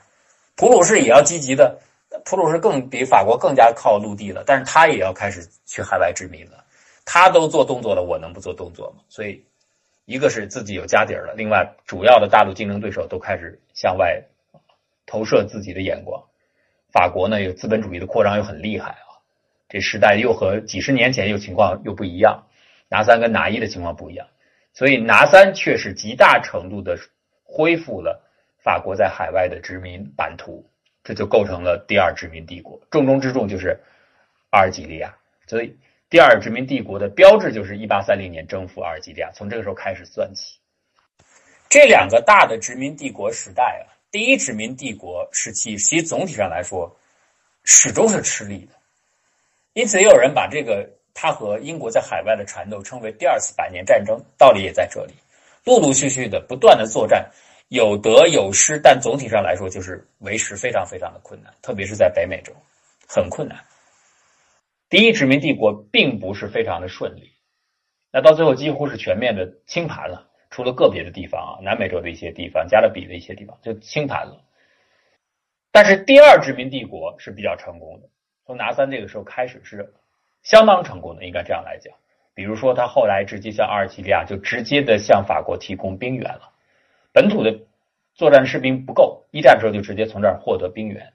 [0.55, 1.77] 普鲁士也要积极的，
[2.23, 6.63] 普鲁士更比法国更加靠陆地了，但是他也要开始去海外殖民了。
[7.03, 9.03] 他都做动作了，我能不做动作吗？
[9.09, 9.43] 所以，
[10.05, 14.23] 一个是自己有家底儿了，另外主要的大陆竞争对手都开始向外
[15.05, 16.23] 投射自己的眼光。
[16.93, 19.19] 法国呢，有资本主义的扩张又很厉害啊，
[19.67, 22.47] 这时代又和几十年前又情况又不一样，
[22.87, 24.27] 拿三跟拿一的情况不一样，
[24.73, 26.97] 所以拿三却是极大程度的
[27.43, 28.21] 恢复了
[28.63, 30.65] 法国在海外的殖民版图，
[31.03, 33.79] 这就构成了第二殖民帝国，重中之重就是
[34.49, 35.15] 阿尔及利亚，
[35.47, 35.75] 所以。
[36.11, 40.59] 第二殖民帝国的标志就是一八三零年征服阿尔及利亚，从这个时候开始算起。
[41.69, 46.93] 这两个大的殖民帝国时代啊，第一殖民帝国时期，其实总体上来说
[47.63, 48.73] 始终是吃力的。
[49.71, 55.13] 因此，也有人把这个他和英国在海外的缠斗称为第二次百年战争，道理也在这里。
[55.63, 57.31] 陆陆续续的不断的作战，
[57.71, 62.51] 有得有失，但总体上来说就是维持非常非常的困难，特别是在北美洲，
[63.07, 63.57] 很困难。
[64.89, 67.31] 第一殖民帝国并不是非常的顺利，
[68.11, 74.43] 那到最后几乎是全面的清盘了，除了个别的地方啊，南美洲的一些地方、加勒比的一些地方就清盘了。
[75.71, 78.09] 但是第二殖民帝国是比较成功的，
[78.45, 79.93] 从拿三这个时候开始是
[80.43, 81.93] 相当成功的，应该这样来讲。
[82.33, 86.50] 比如说，他后来直接向阿尔及利亚就直接的向法国提供兵源了，
[87.13, 87.59] 本土的
[88.13, 91.13] 作战士兵不够，一战的时候就直接从这儿获得兵源。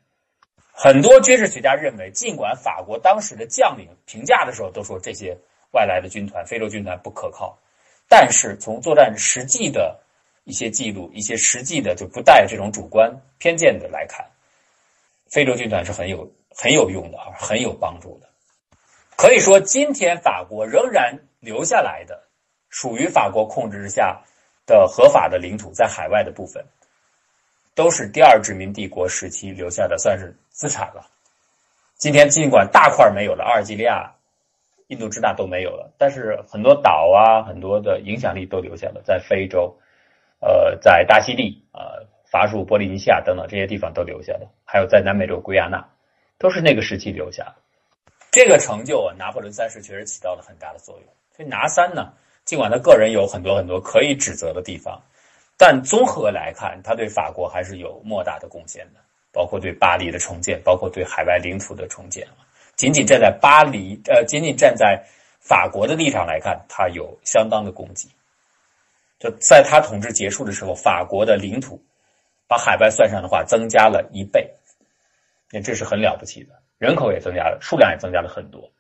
[0.73, 5.37] 很多军事学家认为，尽管法国当时的将领评价的时候都说这些
[5.73, 7.59] 外来的军团、非洲军团不可靠，
[8.09, 9.99] 但是从作战实际的
[10.45, 14.27] 一些记录、一些实际的就不带这种主观偏见的来看，
[15.31, 18.29] 非洲军团是很有很有用的啊，很有帮助的。
[19.17, 22.23] 可以说，今天法国仍然留下来的
[22.69, 24.23] 属于法国控制之下
[24.67, 26.65] 的合法的领土，在海外的部分。
[27.75, 31.07] 都是第二殖民帝国时期留下的，算是资产了。
[31.97, 34.15] 今天尽管大块没有了，阿尔及利亚、
[34.87, 39.77] 印度支那都没有了，但是很多岛啊，很多的影响力都留下了，在非洲，
[40.41, 45.87] 呃，在大溪地啊、法属波利尼西亚等等这些地方都留下了，还有在南美洲圭亚那，
[46.39, 47.57] 都是那个时期留下的。
[48.31, 51.05] 这个成就啊，拿破仑三世确实起到了很大的作用。
[51.37, 52.15] 所以拿三呢，
[52.47, 54.99] 尽管他个人有很多很多可以指责的地方。
[55.59, 59.01] 但综合来看，他对法国还是有莫大的贡献的，
[59.33, 62.27] 包括对巴黎的重建，包括对海外领土的重建
[62.77, 65.03] 仅仅站在巴黎，呃，仅仅站在
[65.41, 68.09] 法国的立场来看，他有相当的功绩。
[69.19, 71.83] 就在他统治结束的时候，法国的领土
[72.47, 74.47] 把海外算上的话，增加了一倍，
[75.51, 78.71] 那这是很了不起的，人口也增加了，数量也增加了很多。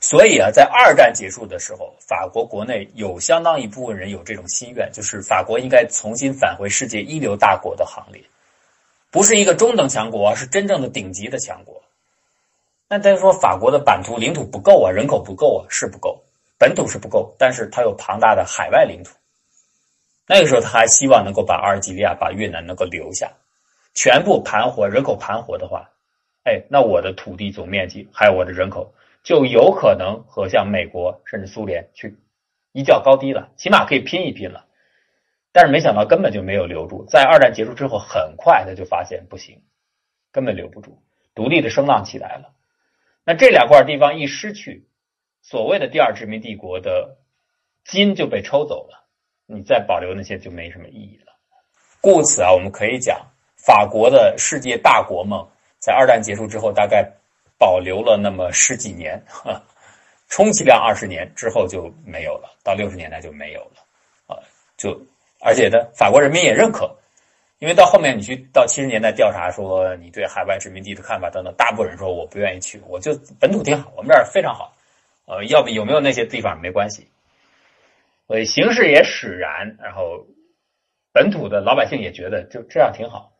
[0.00, 8.22] 所以啊，在二战结束的时候，法国国内有相当一部分人有这种心愿，就是法国应该重新返回世界一流大国的行列，
[9.10, 11.82] 不是一个中等强国，而是真正的顶级的强国。
[12.88, 16.22] 那再说法国的版图领土不够啊，人口不够啊，是不够，
[16.58, 19.10] 本土是不够，但是它有庞大的海外领土。
[20.28, 23.32] 那个时候他还希望能够把阿尔及利亚、把越南能够留下，
[23.94, 25.90] 全部盘活，人口盘活的话，
[26.44, 28.92] 哎，那我的土地总面积还有我的人口。
[29.22, 32.16] 就有可能和像美国甚至苏联去
[32.72, 34.64] 一较高低了，起码可以拼一拼了。
[35.52, 39.60] 但是没想到根本就没有留住，在二战结束之后，很快他就发现不行，
[40.30, 41.02] 根本留不住，
[41.34, 42.52] 独立的声浪起来了。
[43.24, 44.86] 那这两块地方一失去，
[45.42, 47.16] 所谓的第二殖民帝国的
[47.84, 49.04] 金就被抽走了，
[49.46, 51.32] 你再保留那些就没什么意义了。
[52.00, 53.20] 故此啊，我们可以讲，
[53.56, 55.46] 法国的世界大国梦
[55.78, 57.12] 在二战结束之后，大概。
[57.58, 59.20] 保留了那么十几年，
[60.28, 63.82] 充其量二十年之后就没有了，到六十年代就没有了，
[64.26, 64.38] 啊，
[64.76, 64.98] 就
[65.40, 66.96] 而且呢，法国人民也认可，
[67.58, 74.76] 因为到后面你去到七十年代调查说你对海外殖民地的看法等等，大部分人说我不愿意去，我就本土挺好，我们这儿非常好，
[75.26, 77.08] 呃，要不有没有那些地方没关系，
[78.28, 80.26] 所以形势也使然，然后
[81.12, 83.32] 本土的老百姓也觉得就这样挺好，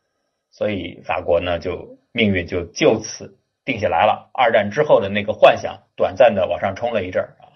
[0.51, 3.38] 所以法国呢就命运就就此。
[3.69, 7.53] 定下来了，二战之后的那个幻想，短暂的往上冲了一阵儿啊，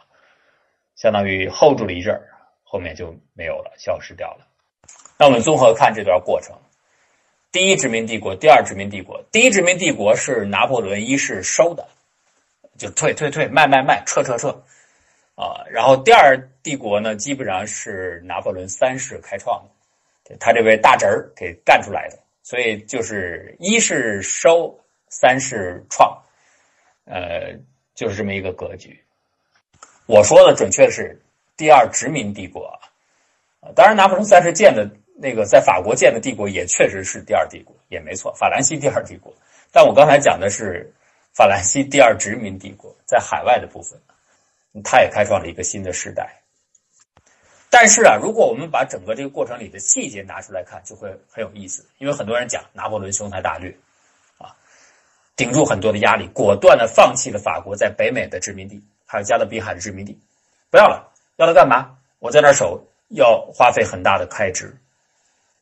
[0.95, 2.21] 相当于 hold 住了一阵儿，
[2.63, 4.47] 后面就没有了，消失掉了。
[5.19, 6.55] 那我们综合看这段过程：
[7.51, 9.25] 第一殖民帝国，第二殖民帝国。
[9.33, 11.89] 第一殖民帝国是拿破仑一世收的，
[12.77, 14.51] 就退退退，卖卖卖，撤撤撤
[15.35, 15.65] 啊。
[15.71, 19.67] 然后第二帝国呢，基本上是拿破仑三世开创
[20.27, 24.79] 的，他这位大侄儿给干出来的，所以就是一是收。
[25.13, 26.19] 三世创，
[27.05, 27.53] 呃，
[27.95, 28.99] 就是这么一个格局。
[30.07, 31.21] 我说的准确的是
[31.55, 32.65] 第二殖民帝国
[33.61, 39.33] 啊，当然拿破仑三世建的那个在法国建的帝国也确实是第二帝国，也没错，法兰西第二帝国。
[39.71, 40.91] 但我刚才讲的是
[41.35, 44.01] 法兰西第二殖民帝国，在海外的部分，
[44.83, 46.41] 它也开创了一个新的时代。
[47.71, 51.87] 但是啊，如果我们把整个这个过程里的细节拿出来看，就会很有意思。
[51.99, 53.75] 因为很多人讲拿破仑雄才大略，
[55.37, 60.19] 顶住很多的压力，果断的放弃了法国在北美的殖民地，还有加勒比海的殖民地，
[60.71, 61.97] 不要了，要它干嘛？
[62.19, 64.77] 我在那儿守，要花费很大的开支，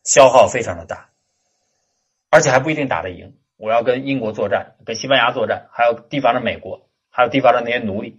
[0.04, 1.08] 消耗非常的大，
[2.30, 3.34] 而且还不一定打得赢。
[3.56, 8.18] 我要跟英国作战，跟西班牙作战，还有地方的美国，还有地方的那些奴隶。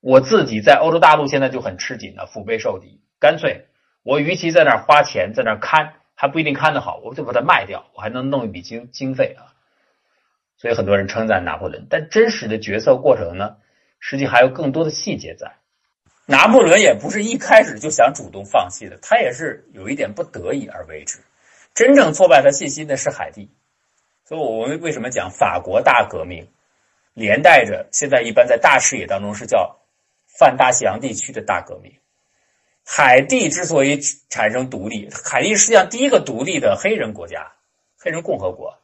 [0.00, 3.66] 我自己在欧洲大陆现在就很吃紧了，腹背受敌，干脆
[4.02, 9.51] 我与其在那儿花钱在那儿看，还不一定看得好，我就把它卖掉，我还能弄一笔经经费啊。
[10.62, 13.56] 所以很多人称赞拿破仑，但真实的决策过程呢，
[13.98, 15.52] 实际还有更多的细节在。
[16.24, 21.18] 拿破仑也不是一开始就想主动放弃的，他也是有一点不得已而为之。
[21.74, 23.50] 真正挫败他信心的是海地，
[24.24, 26.46] 所以我们为什么讲法国大革命，
[27.12, 29.78] 连带着现在一般在大视野当中是叫。
[30.38, 31.92] 泛大西洋地区的大革命，
[32.86, 37.52] 海地之所以产生独立，海地实际上第一个独立的黑人国家，
[37.98, 38.78] 黑人共和国，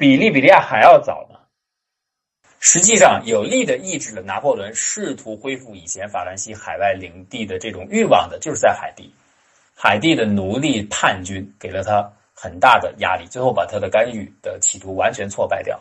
[0.00, 1.38] 比利比利亚还要早呢。
[2.58, 9.12] 实际上，有力的抑制了拿破仑试图恢复以前法兰西海外领地的这种欲望的，就是在海地。
[9.76, 15.78] 海地的奴隶叛军给了他很大的压力，最后把他的干预的企图完全挫败掉。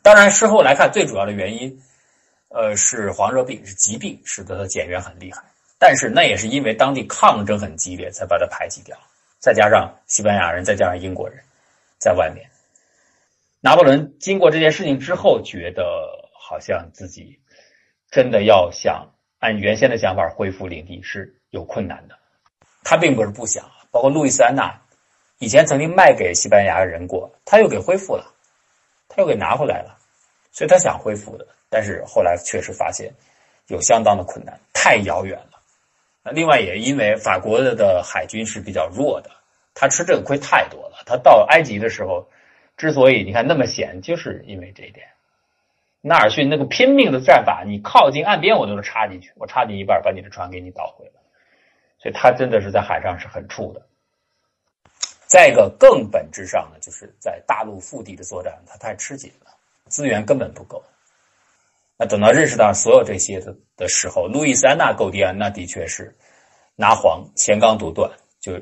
[0.00, 1.78] 当然，事后来看，最主要的原因。
[2.48, 5.42] 呃，是黄热病，是疾病，使得他减员很厉害。
[5.78, 8.96] 但是那也是因为当地抗争很激烈，才把他排挤掉。
[9.38, 11.38] 再加上西班牙人，再加上英国人，
[11.98, 12.48] 在外面，
[13.66, 15.82] 拿破仑经过这件事情之后，觉得
[16.38, 17.40] 好像自己
[18.12, 19.10] 真的要想
[19.40, 22.16] 按原先的想法恢复领地是有困难的。
[22.84, 24.72] 他并不是不想，包括路易斯安那
[25.40, 28.32] 以前曾经卖给西班牙人过，他又给恢复了，
[29.08, 29.98] 他又给拿回来了，
[30.52, 31.44] 所以他想恢复的。
[31.68, 33.12] 但是后来确实发现
[33.66, 35.60] 有相当的困难，太遥远了。
[36.22, 39.30] 那另外也因为法国的海军是比较弱的，
[39.74, 41.02] 他吃这个亏太多了。
[41.04, 42.24] 他到埃及的时候，
[42.76, 45.06] 之所以你看那么险，就是因为这一点。
[46.02, 51.20] 纳尔逊那个拼命的战法，你靠近岸边我都能插进去，我插进一半把你的船给你捣毁了。
[51.98, 53.82] 所以他真的是在海上是很怵的。
[55.26, 59.50] 再一个更本质上的，就是在大陆腹地的作战，他太吃紧了，
[59.88, 60.80] 资源根本不够。
[61.96, 66.14] 那等到认识到所有这些的的时候，路易斯安那购地案那的确是
[66.76, 68.08] 拿黄弦钢独断，
[68.38, 68.52] 就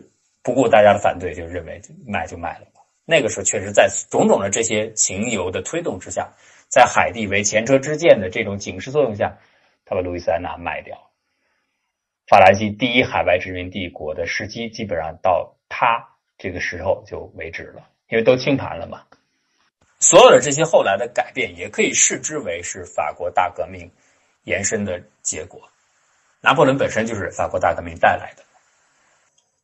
[0.40, 2.66] 不顾大家的反对，就认为卖就卖了。
[3.04, 6.32] 那个时候确实在种种的这些情由的推动之下，
[6.68, 9.36] 在海地为前车之鉴的这种警示作用下，
[9.84, 10.98] 他把路易斯安那卖掉。
[12.26, 16.08] 法兰西第一海外殖民帝国的时机基本上到他
[16.38, 19.04] 这个时候就为止了，因为都清盘了嘛。
[20.00, 23.90] 所有的这些后来的改变，也可以视之为是法国大革命
[24.44, 25.60] 延伸的结果。
[26.40, 28.42] 拿破仑本身就是法国大革命带来的。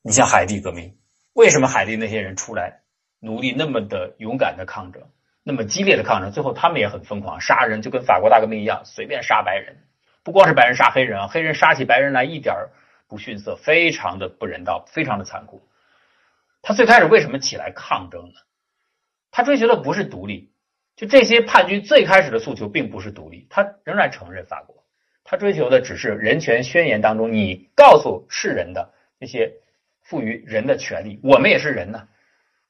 [0.02, 0.96] 你像海地革命，
[1.32, 2.80] 为什么海地那些人出来
[3.20, 5.02] 奴隶那么的勇敢的抗争，
[5.42, 9.76] 那么激烈的抗争，最后他们也很疯狂，杀人就跟法国大革命一样，随便杀白人，
[10.24, 12.54] 不光是白人杀黑人啊，黑人杀起白人来一点
[13.08, 15.62] 不逊色，非常的不人道，非常的残酷。
[16.62, 18.40] 他最开始为什么起来抗争呢？
[19.30, 20.50] 他追求的不是独立，
[20.96, 24.82] 就这些叛军最开始的诉求并不是独立，他仍然承认法国，
[25.24, 29.52] 他追求的只是人权宣言当中你告诉世人的那些
[30.02, 32.08] 赋予人的权利，我们也是人呢。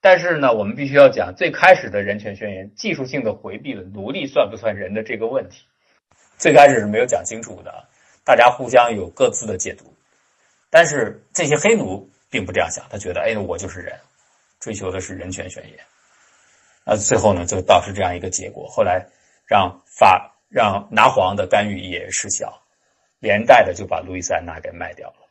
[0.01, 5.65] 但是呢，我们必须要讲最开始的人权宣言技术性的回避了奴隶算不算人的这个问题，
[6.39, 7.87] 最开始是没有讲清楚的，
[8.25, 9.95] 大家互相有各自的解读。
[10.71, 13.95] 但是这些黑奴并不这样想，他觉得哎，我就是人，
[14.59, 15.79] 追求的是人权宣言。
[16.87, 18.67] 那最后呢，就导致这样一个结果。
[18.69, 19.07] 后来
[19.47, 22.63] 让法让拿黄的干预也失效，
[23.19, 25.27] 连带的就把路易斯安那给卖掉了。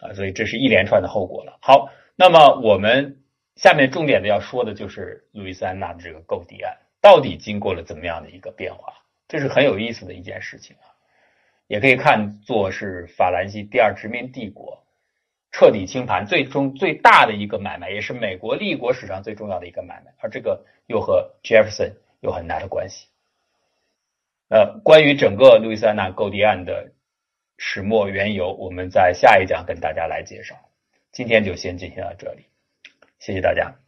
[0.00, 1.56] 啊，所以这是一连串的后果了。
[1.62, 3.20] 好，那么我们
[3.56, 8.94] 下面重点的要说的就是路易斯安那的这个购地案到底经过了怎么样的一个变化，
[9.28, 10.86] 这是很有意思的一件事情啊，
[11.66, 14.80] 也可以看作是法兰西第二殖民帝国。
[15.56, 23.06] 彻底清盘，最终最大的一个买卖，也是美国立国史上最重要的一个买卖，而这个又和 Jefferson 有很大的关系。
[24.48, 26.90] 呃，关于整个路易斯安那购地案的
[27.56, 30.56] 始末缘由，我们在下一讲跟大家来介绍。
[31.12, 32.46] 今天就先进行到这里，
[33.24, 33.83] 谢谢大家。